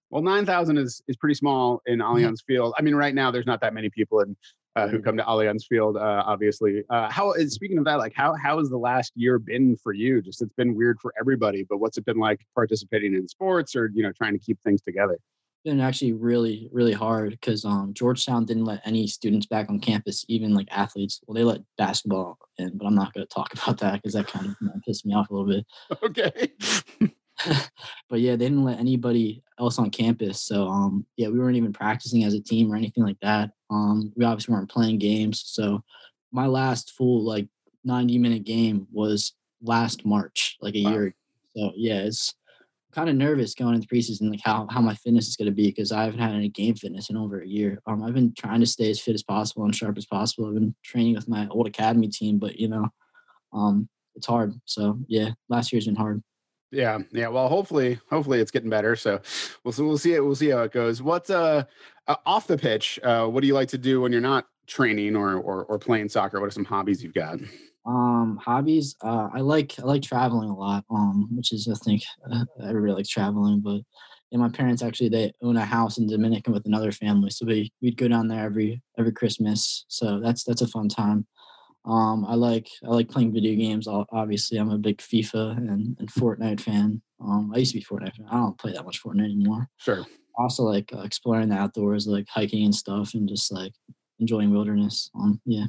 Well, 0.09 0.21
nine 0.21 0.45
thousand 0.45 0.77
is 0.77 1.01
is 1.07 1.15
pretty 1.15 1.35
small 1.35 1.81
in 1.85 1.99
Allianz 1.99 2.43
Field. 2.45 2.73
I 2.77 2.81
mean, 2.81 2.95
right 2.95 3.15
now 3.15 3.31
there's 3.31 3.47
not 3.47 3.61
that 3.61 3.73
many 3.73 3.89
people 3.89 4.19
in. 4.19 4.35
Uh, 4.75 4.87
who 4.87 4.99
come 4.99 5.15
to 5.15 5.21
Allianz 5.21 5.67
Field, 5.69 5.97
uh, 5.97 6.23
obviously. 6.25 6.81
Uh, 6.89 7.07
how 7.07 7.31
speaking 7.45 7.77
of 7.77 7.85
that, 7.85 7.99
like 7.99 8.11
how 8.15 8.33
how 8.33 8.57
has 8.57 8.71
the 8.71 8.77
last 8.77 9.11
year 9.15 9.37
been 9.37 9.77
for 9.77 9.93
you? 9.93 10.19
Just 10.19 10.41
it's 10.41 10.51
been 10.55 10.73
weird 10.73 10.99
for 10.99 11.13
everybody, 11.19 11.63
but 11.69 11.77
what's 11.77 11.99
it 11.99 12.05
been 12.05 12.17
like 12.17 12.39
participating 12.55 13.13
in 13.13 13.27
sports 13.27 13.75
or 13.75 13.91
you 13.93 14.01
know 14.01 14.11
trying 14.11 14.33
to 14.33 14.39
keep 14.39 14.59
things 14.63 14.81
together? 14.81 15.19
Been 15.63 15.79
actually 15.79 16.13
really 16.13 16.69
really 16.71 16.93
hard 16.93 17.31
because 17.31 17.65
um, 17.65 17.93
Georgetown 17.93 18.45
didn't 18.45 18.65
let 18.65 18.81
any 18.85 19.07
students 19.07 19.45
back 19.45 19.69
on 19.69 19.79
campus, 19.79 20.25
even 20.27 20.53
like 20.53 20.67
athletes. 20.71 21.21
Well, 21.25 21.35
they 21.35 21.43
let 21.43 21.61
basketball 21.77 22.37
in, 22.57 22.77
but 22.77 22.85
I'm 22.85 22.95
not 22.95 23.13
going 23.13 23.25
to 23.25 23.33
talk 23.33 23.53
about 23.63 23.79
that 23.79 23.93
because 23.95 24.13
that 24.13 24.27
kind 24.27 24.47
of 24.47 24.55
you 24.61 24.67
know, 24.67 24.73
pissed 24.85 25.05
me 25.05 25.13
off 25.13 25.29
a 25.29 25.33
little 25.33 25.47
bit. 25.47 25.65
Okay. 26.03 26.51
but 28.09 28.19
yeah, 28.19 28.31
they 28.31 28.45
didn't 28.45 28.63
let 28.63 28.79
anybody 28.79 29.43
else 29.59 29.79
on 29.79 29.89
campus. 29.89 30.41
So 30.41 30.67
um, 30.67 31.05
yeah, 31.17 31.29
we 31.29 31.39
weren't 31.39 31.57
even 31.57 31.73
practicing 31.73 32.23
as 32.23 32.33
a 32.33 32.41
team 32.41 32.71
or 32.71 32.75
anything 32.75 33.03
like 33.03 33.19
that. 33.21 33.51
Um, 33.69 34.13
we 34.15 34.25
obviously 34.25 34.53
weren't 34.53 34.69
playing 34.69 34.99
games. 34.99 35.43
So 35.45 35.83
my 36.31 36.45
last 36.45 36.91
full 36.91 37.23
like 37.23 37.47
90 37.83 38.17
minute 38.19 38.43
game 38.43 38.87
was 38.91 39.33
last 39.61 40.05
March, 40.05 40.57
like 40.61 40.75
a 40.75 40.83
wow. 40.83 40.91
year. 40.91 41.03
Ago. 41.03 41.15
So 41.55 41.71
yeah, 41.75 42.01
it's 42.01 42.33
kind 42.93 43.09
of 43.09 43.15
nervous 43.15 43.55
going 43.55 43.75
into 43.75 43.87
preseason, 43.87 44.29
like 44.29 44.41
how 44.43 44.67
how 44.69 44.81
my 44.81 44.93
fitness 44.95 45.27
is 45.27 45.35
going 45.35 45.47
to 45.47 45.51
be 45.51 45.67
because 45.67 45.91
I 45.91 46.03
haven't 46.03 46.19
had 46.19 46.33
any 46.33 46.49
game 46.49 46.75
fitness 46.75 47.09
in 47.09 47.17
over 47.17 47.41
a 47.41 47.47
year. 47.47 47.81
Um, 47.85 48.03
I've 48.03 48.13
been 48.13 48.33
trying 48.37 48.59
to 48.59 48.65
stay 48.65 48.89
as 48.89 48.99
fit 48.99 49.15
as 49.15 49.23
possible 49.23 49.65
and 49.65 49.75
sharp 49.75 49.97
as 49.97 50.05
possible. 50.05 50.47
I've 50.47 50.53
been 50.53 50.75
training 50.83 51.15
with 51.15 51.27
my 51.27 51.47
old 51.49 51.67
academy 51.67 52.07
team, 52.07 52.39
but 52.39 52.57
you 52.57 52.67
know, 52.67 52.87
um, 53.51 53.89
it's 54.15 54.27
hard. 54.27 54.53
So 54.65 54.99
yeah, 55.07 55.31
last 55.49 55.71
year's 55.71 55.85
been 55.85 55.95
hard. 55.95 56.21
Yeah, 56.71 56.99
yeah. 57.11 57.27
Well, 57.27 57.49
hopefully, 57.49 57.99
hopefully 58.09 58.39
it's 58.39 58.51
getting 58.51 58.69
better. 58.69 58.95
So 58.95 59.21
we'll 59.63 59.73
we'll 59.77 59.97
see 59.97 60.13
it. 60.13 60.23
We'll 60.23 60.35
see 60.35 60.49
how 60.49 60.63
it 60.63 60.71
goes. 60.71 61.01
What's 61.01 61.29
uh, 61.29 61.63
uh 62.07 62.15
off 62.25 62.47
the 62.47 62.57
pitch? 62.57 62.99
Uh, 63.03 63.27
what 63.27 63.41
do 63.41 63.47
you 63.47 63.53
like 63.53 63.69
to 63.69 63.77
do 63.77 64.01
when 64.01 64.11
you're 64.11 64.21
not 64.21 64.47
training 64.65 65.15
or 65.15 65.35
or, 65.35 65.65
or 65.65 65.77
playing 65.77 66.09
soccer? 66.09 66.39
What 66.39 66.47
are 66.47 66.51
some 66.51 66.65
hobbies 66.65 67.03
you've 67.03 67.13
got? 67.13 67.39
Um, 67.85 68.39
hobbies. 68.41 68.95
Uh, 69.03 69.29
I 69.33 69.41
like 69.41 69.75
I 69.79 69.83
like 69.83 70.01
traveling 70.01 70.49
a 70.49 70.57
lot. 70.57 70.85
Um, 70.89 71.27
which 71.35 71.51
is 71.51 71.67
I 71.67 71.75
think 71.83 72.03
uh, 72.31 72.45
really 72.73 72.97
like 72.97 73.07
traveling. 73.07 73.59
But 73.59 73.81
yeah, 74.31 74.39
my 74.39 74.49
parents 74.49 74.81
actually 74.81 75.09
they 75.09 75.31
own 75.41 75.57
a 75.57 75.65
house 75.65 75.97
in 75.97 76.07
Dominican 76.07 76.53
with 76.53 76.65
another 76.65 76.91
family, 76.91 77.29
so 77.29 77.45
we 77.45 77.71
we'd 77.81 77.97
go 77.97 78.07
down 78.07 78.27
there 78.27 78.45
every 78.45 78.81
every 78.97 79.11
Christmas. 79.11 79.85
So 79.89 80.19
that's 80.19 80.43
that's 80.43 80.61
a 80.61 80.67
fun 80.67 80.89
time. 80.89 81.27
Um, 81.85 82.25
I 82.25 82.35
like 82.35 82.69
I 82.85 82.87
like 82.87 83.09
playing 83.09 83.33
video 83.33 83.55
games. 83.55 83.87
Obviously, 83.87 84.57
I'm 84.57 84.71
a 84.71 84.77
big 84.77 84.99
FIFA 84.99 85.57
and, 85.57 85.97
and 85.99 86.13
Fortnite 86.13 86.61
fan. 86.61 87.01
Um, 87.19 87.51
I 87.53 87.59
used 87.59 87.73
to 87.73 87.79
be 87.79 87.85
Fortnite 87.85 88.15
fan. 88.15 88.27
I 88.31 88.37
don't 88.37 88.57
play 88.57 88.71
that 88.71 88.85
much 88.85 89.03
Fortnite 89.03 89.25
anymore. 89.25 89.67
Sure. 89.77 90.05
Also, 90.37 90.63
like 90.63 90.91
uh, 90.93 91.01
exploring 91.01 91.49
the 91.49 91.55
outdoors, 91.55 92.07
like 92.07 92.27
hiking 92.29 92.63
and 92.63 92.73
stuff, 92.73 93.13
and 93.13 93.27
just 93.27 93.51
like 93.51 93.73
enjoying 94.19 94.51
wilderness. 94.51 95.09
Um, 95.15 95.41
yeah. 95.45 95.65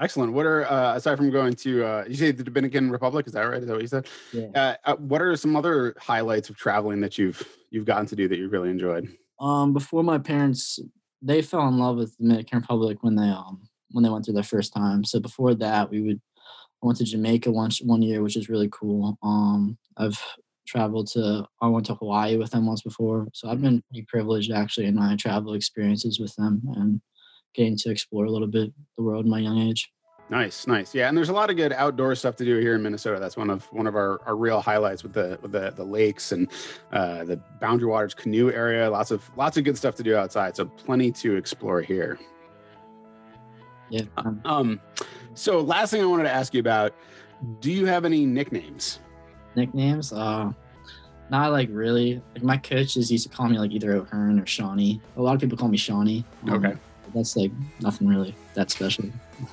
Excellent. 0.00 0.32
What 0.32 0.46
are 0.46 0.70
uh, 0.70 0.96
aside 0.96 1.16
from 1.16 1.30
going 1.30 1.54
to 1.54 1.84
uh, 1.84 2.04
you 2.08 2.14
say 2.14 2.32
the 2.32 2.42
Dominican 2.42 2.90
Republic? 2.90 3.26
Is 3.26 3.34
that 3.34 3.42
right? 3.42 3.60
Is 3.60 3.66
that 3.66 3.74
what 3.74 3.82
you 3.82 3.88
said? 3.88 4.06
Yeah. 4.32 4.46
Uh, 4.54 4.90
uh, 4.90 4.96
what 4.96 5.20
are 5.20 5.36
some 5.36 5.54
other 5.54 5.94
highlights 5.98 6.48
of 6.48 6.56
traveling 6.56 7.00
that 7.02 7.18
you've 7.18 7.46
you've 7.70 7.84
gotten 7.84 8.06
to 8.06 8.16
do 8.16 8.26
that 8.28 8.38
you 8.38 8.48
really 8.48 8.70
enjoyed? 8.70 9.08
Um, 9.38 9.72
before 9.72 10.02
my 10.02 10.18
parents, 10.18 10.78
they 11.20 11.42
fell 11.42 11.68
in 11.68 11.78
love 11.78 11.96
with 11.96 12.16
the 12.16 12.24
Dominican 12.24 12.60
Republic 12.60 12.98
when 13.02 13.16
they 13.16 13.28
um 13.28 13.62
when 13.90 14.02
they 14.02 14.10
went 14.10 14.24
through 14.24 14.34
their 14.34 14.42
first 14.42 14.72
time. 14.72 15.04
So 15.04 15.20
before 15.20 15.54
that, 15.56 15.90
we 15.90 16.00
would 16.00 16.20
I 16.82 16.86
went 16.86 16.98
to 16.98 17.04
Jamaica 17.04 17.50
once 17.52 17.80
one 17.80 18.02
year, 18.02 18.22
which 18.22 18.36
is 18.36 18.48
really 18.48 18.68
cool. 18.72 19.18
Um, 19.22 19.78
I've 19.98 20.20
traveled 20.66 21.08
to 21.08 21.46
I 21.60 21.68
went 21.68 21.86
to 21.86 21.94
Hawaii 21.94 22.38
with 22.38 22.50
them 22.50 22.66
once 22.66 22.82
before, 22.82 23.28
so 23.34 23.50
I've 23.50 23.60
been 23.60 23.82
pretty 23.90 24.06
privileged 24.08 24.52
actually 24.52 24.86
in 24.86 24.94
my 24.94 25.16
travel 25.16 25.52
experiences 25.52 26.18
with 26.18 26.34
them 26.36 26.62
and 26.76 27.02
getting 27.54 27.76
to 27.78 27.90
explore 27.90 28.24
a 28.24 28.30
little 28.30 28.48
bit 28.48 28.72
the 28.96 29.02
world 29.02 29.24
in 29.24 29.30
my 29.30 29.38
young 29.38 29.58
age. 29.58 29.90
Nice, 30.32 30.66
nice. 30.66 30.94
Yeah, 30.94 31.08
and 31.08 31.16
there's 31.16 31.28
a 31.28 31.32
lot 31.32 31.50
of 31.50 31.56
good 31.56 31.74
outdoor 31.74 32.14
stuff 32.14 32.36
to 32.36 32.44
do 32.44 32.56
here 32.58 32.74
in 32.74 32.82
Minnesota. 32.82 33.20
That's 33.20 33.36
one 33.36 33.50
of 33.50 33.64
one 33.66 33.86
of 33.86 33.94
our, 33.94 34.22
our 34.24 34.34
real 34.34 34.62
highlights 34.62 35.02
with 35.02 35.12
the 35.12 35.38
with 35.42 35.52
the, 35.52 35.72
the 35.72 35.84
lakes 35.84 36.32
and 36.32 36.50
uh, 36.90 37.24
the 37.24 37.36
Boundary 37.60 37.88
Waters 37.88 38.14
canoe 38.14 38.50
area. 38.50 38.88
Lots 38.90 39.10
of 39.10 39.30
lots 39.36 39.58
of 39.58 39.64
good 39.64 39.76
stuff 39.76 39.94
to 39.96 40.02
do 40.02 40.16
outside. 40.16 40.56
So 40.56 40.64
plenty 40.64 41.12
to 41.12 41.36
explore 41.36 41.82
here. 41.82 42.18
Yeah. 43.90 44.04
Uh, 44.16 44.32
um. 44.46 44.80
So 45.34 45.60
last 45.60 45.90
thing 45.90 46.00
I 46.00 46.06
wanted 46.06 46.24
to 46.24 46.32
ask 46.32 46.54
you 46.54 46.60
about: 46.60 46.94
Do 47.60 47.70
you 47.70 47.84
have 47.84 48.06
any 48.06 48.24
nicknames? 48.24 49.00
Nicknames? 49.54 50.14
Uh, 50.14 50.50
not 51.30 51.52
like 51.52 51.68
really. 51.70 52.22
Like 52.34 52.42
my 52.42 52.56
coaches 52.56 53.12
used 53.12 53.28
to 53.28 53.36
call 53.36 53.48
me 53.48 53.58
like 53.58 53.72
either 53.72 53.92
O'Hearn 53.92 54.40
or 54.40 54.46
Shawnee. 54.46 54.98
A 55.18 55.20
lot 55.20 55.34
of 55.34 55.42
people 55.42 55.58
call 55.58 55.68
me 55.68 55.76
Shawnee. 55.76 56.24
Um, 56.44 56.54
okay 56.54 56.78
that's 57.14 57.36
like 57.36 57.50
nothing 57.80 58.08
really 58.08 58.34
that 58.54 58.70
special. 58.70 59.04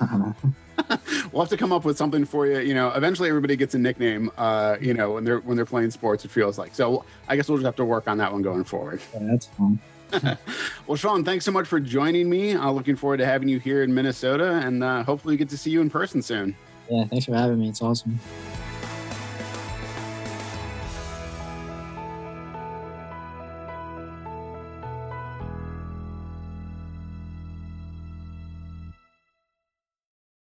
we'll 1.32 1.42
have 1.42 1.48
to 1.48 1.56
come 1.56 1.72
up 1.72 1.84
with 1.84 1.96
something 1.96 2.24
for 2.24 2.46
you. 2.46 2.60
You 2.60 2.74
know, 2.74 2.90
eventually 2.90 3.28
everybody 3.28 3.56
gets 3.56 3.74
a 3.74 3.78
nickname. 3.78 4.30
Uh, 4.36 4.76
you 4.80 4.94
know, 4.94 5.12
when 5.12 5.24
they're 5.24 5.40
when 5.40 5.56
they're 5.56 5.66
playing 5.66 5.90
sports, 5.90 6.24
it 6.24 6.30
feels 6.30 6.58
like. 6.58 6.74
So 6.74 7.04
I 7.28 7.36
guess 7.36 7.48
we'll 7.48 7.58
just 7.58 7.66
have 7.66 7.76
to 7.76 7.84
work 7.84 8.08
on 8.08 8.18
that 8.18 8.32
one 8.32 8.42
going 8.42 8.64
forward. 8.64 9.00
Yeah, 9.14 9.20
that's 9.30 9.46
fun. 9.46 9.78
well, 10.86 10.96
Sean, 10.96 11.24
thanks 11.24 11.44
so 11.44 11.52
much 11.52 11.68
for 11.68 11.78
joining 11.78 12.28
me. 12.28 12.52
I'm 12.52 12.72
looking 12.72 12.96
forward 12.96 13.18
to 13.18 13.26
having 13.26 13.48
you 13.48 13.60
here 13.60 13.82
in 13.82 13.94
Minnesota, 13.94 14.54
and 14.64 14.82
uh, 14.82 15.04
hopefully, 15.04 15.36
get 15.36 15.48
to 15.50 15.58
see 15.58 15.70
you 15.70 15.80
in 15.80 15.90
person 15.90 16.22
soon. 16.22 16.56
Yeah, 16.88 17.04
thanks 17.04 17.26
for 17.26 17.34
having 17.34 17.60
me. 17.60 17.68
It's 17.68 17.82
awesome. 17.82 18.18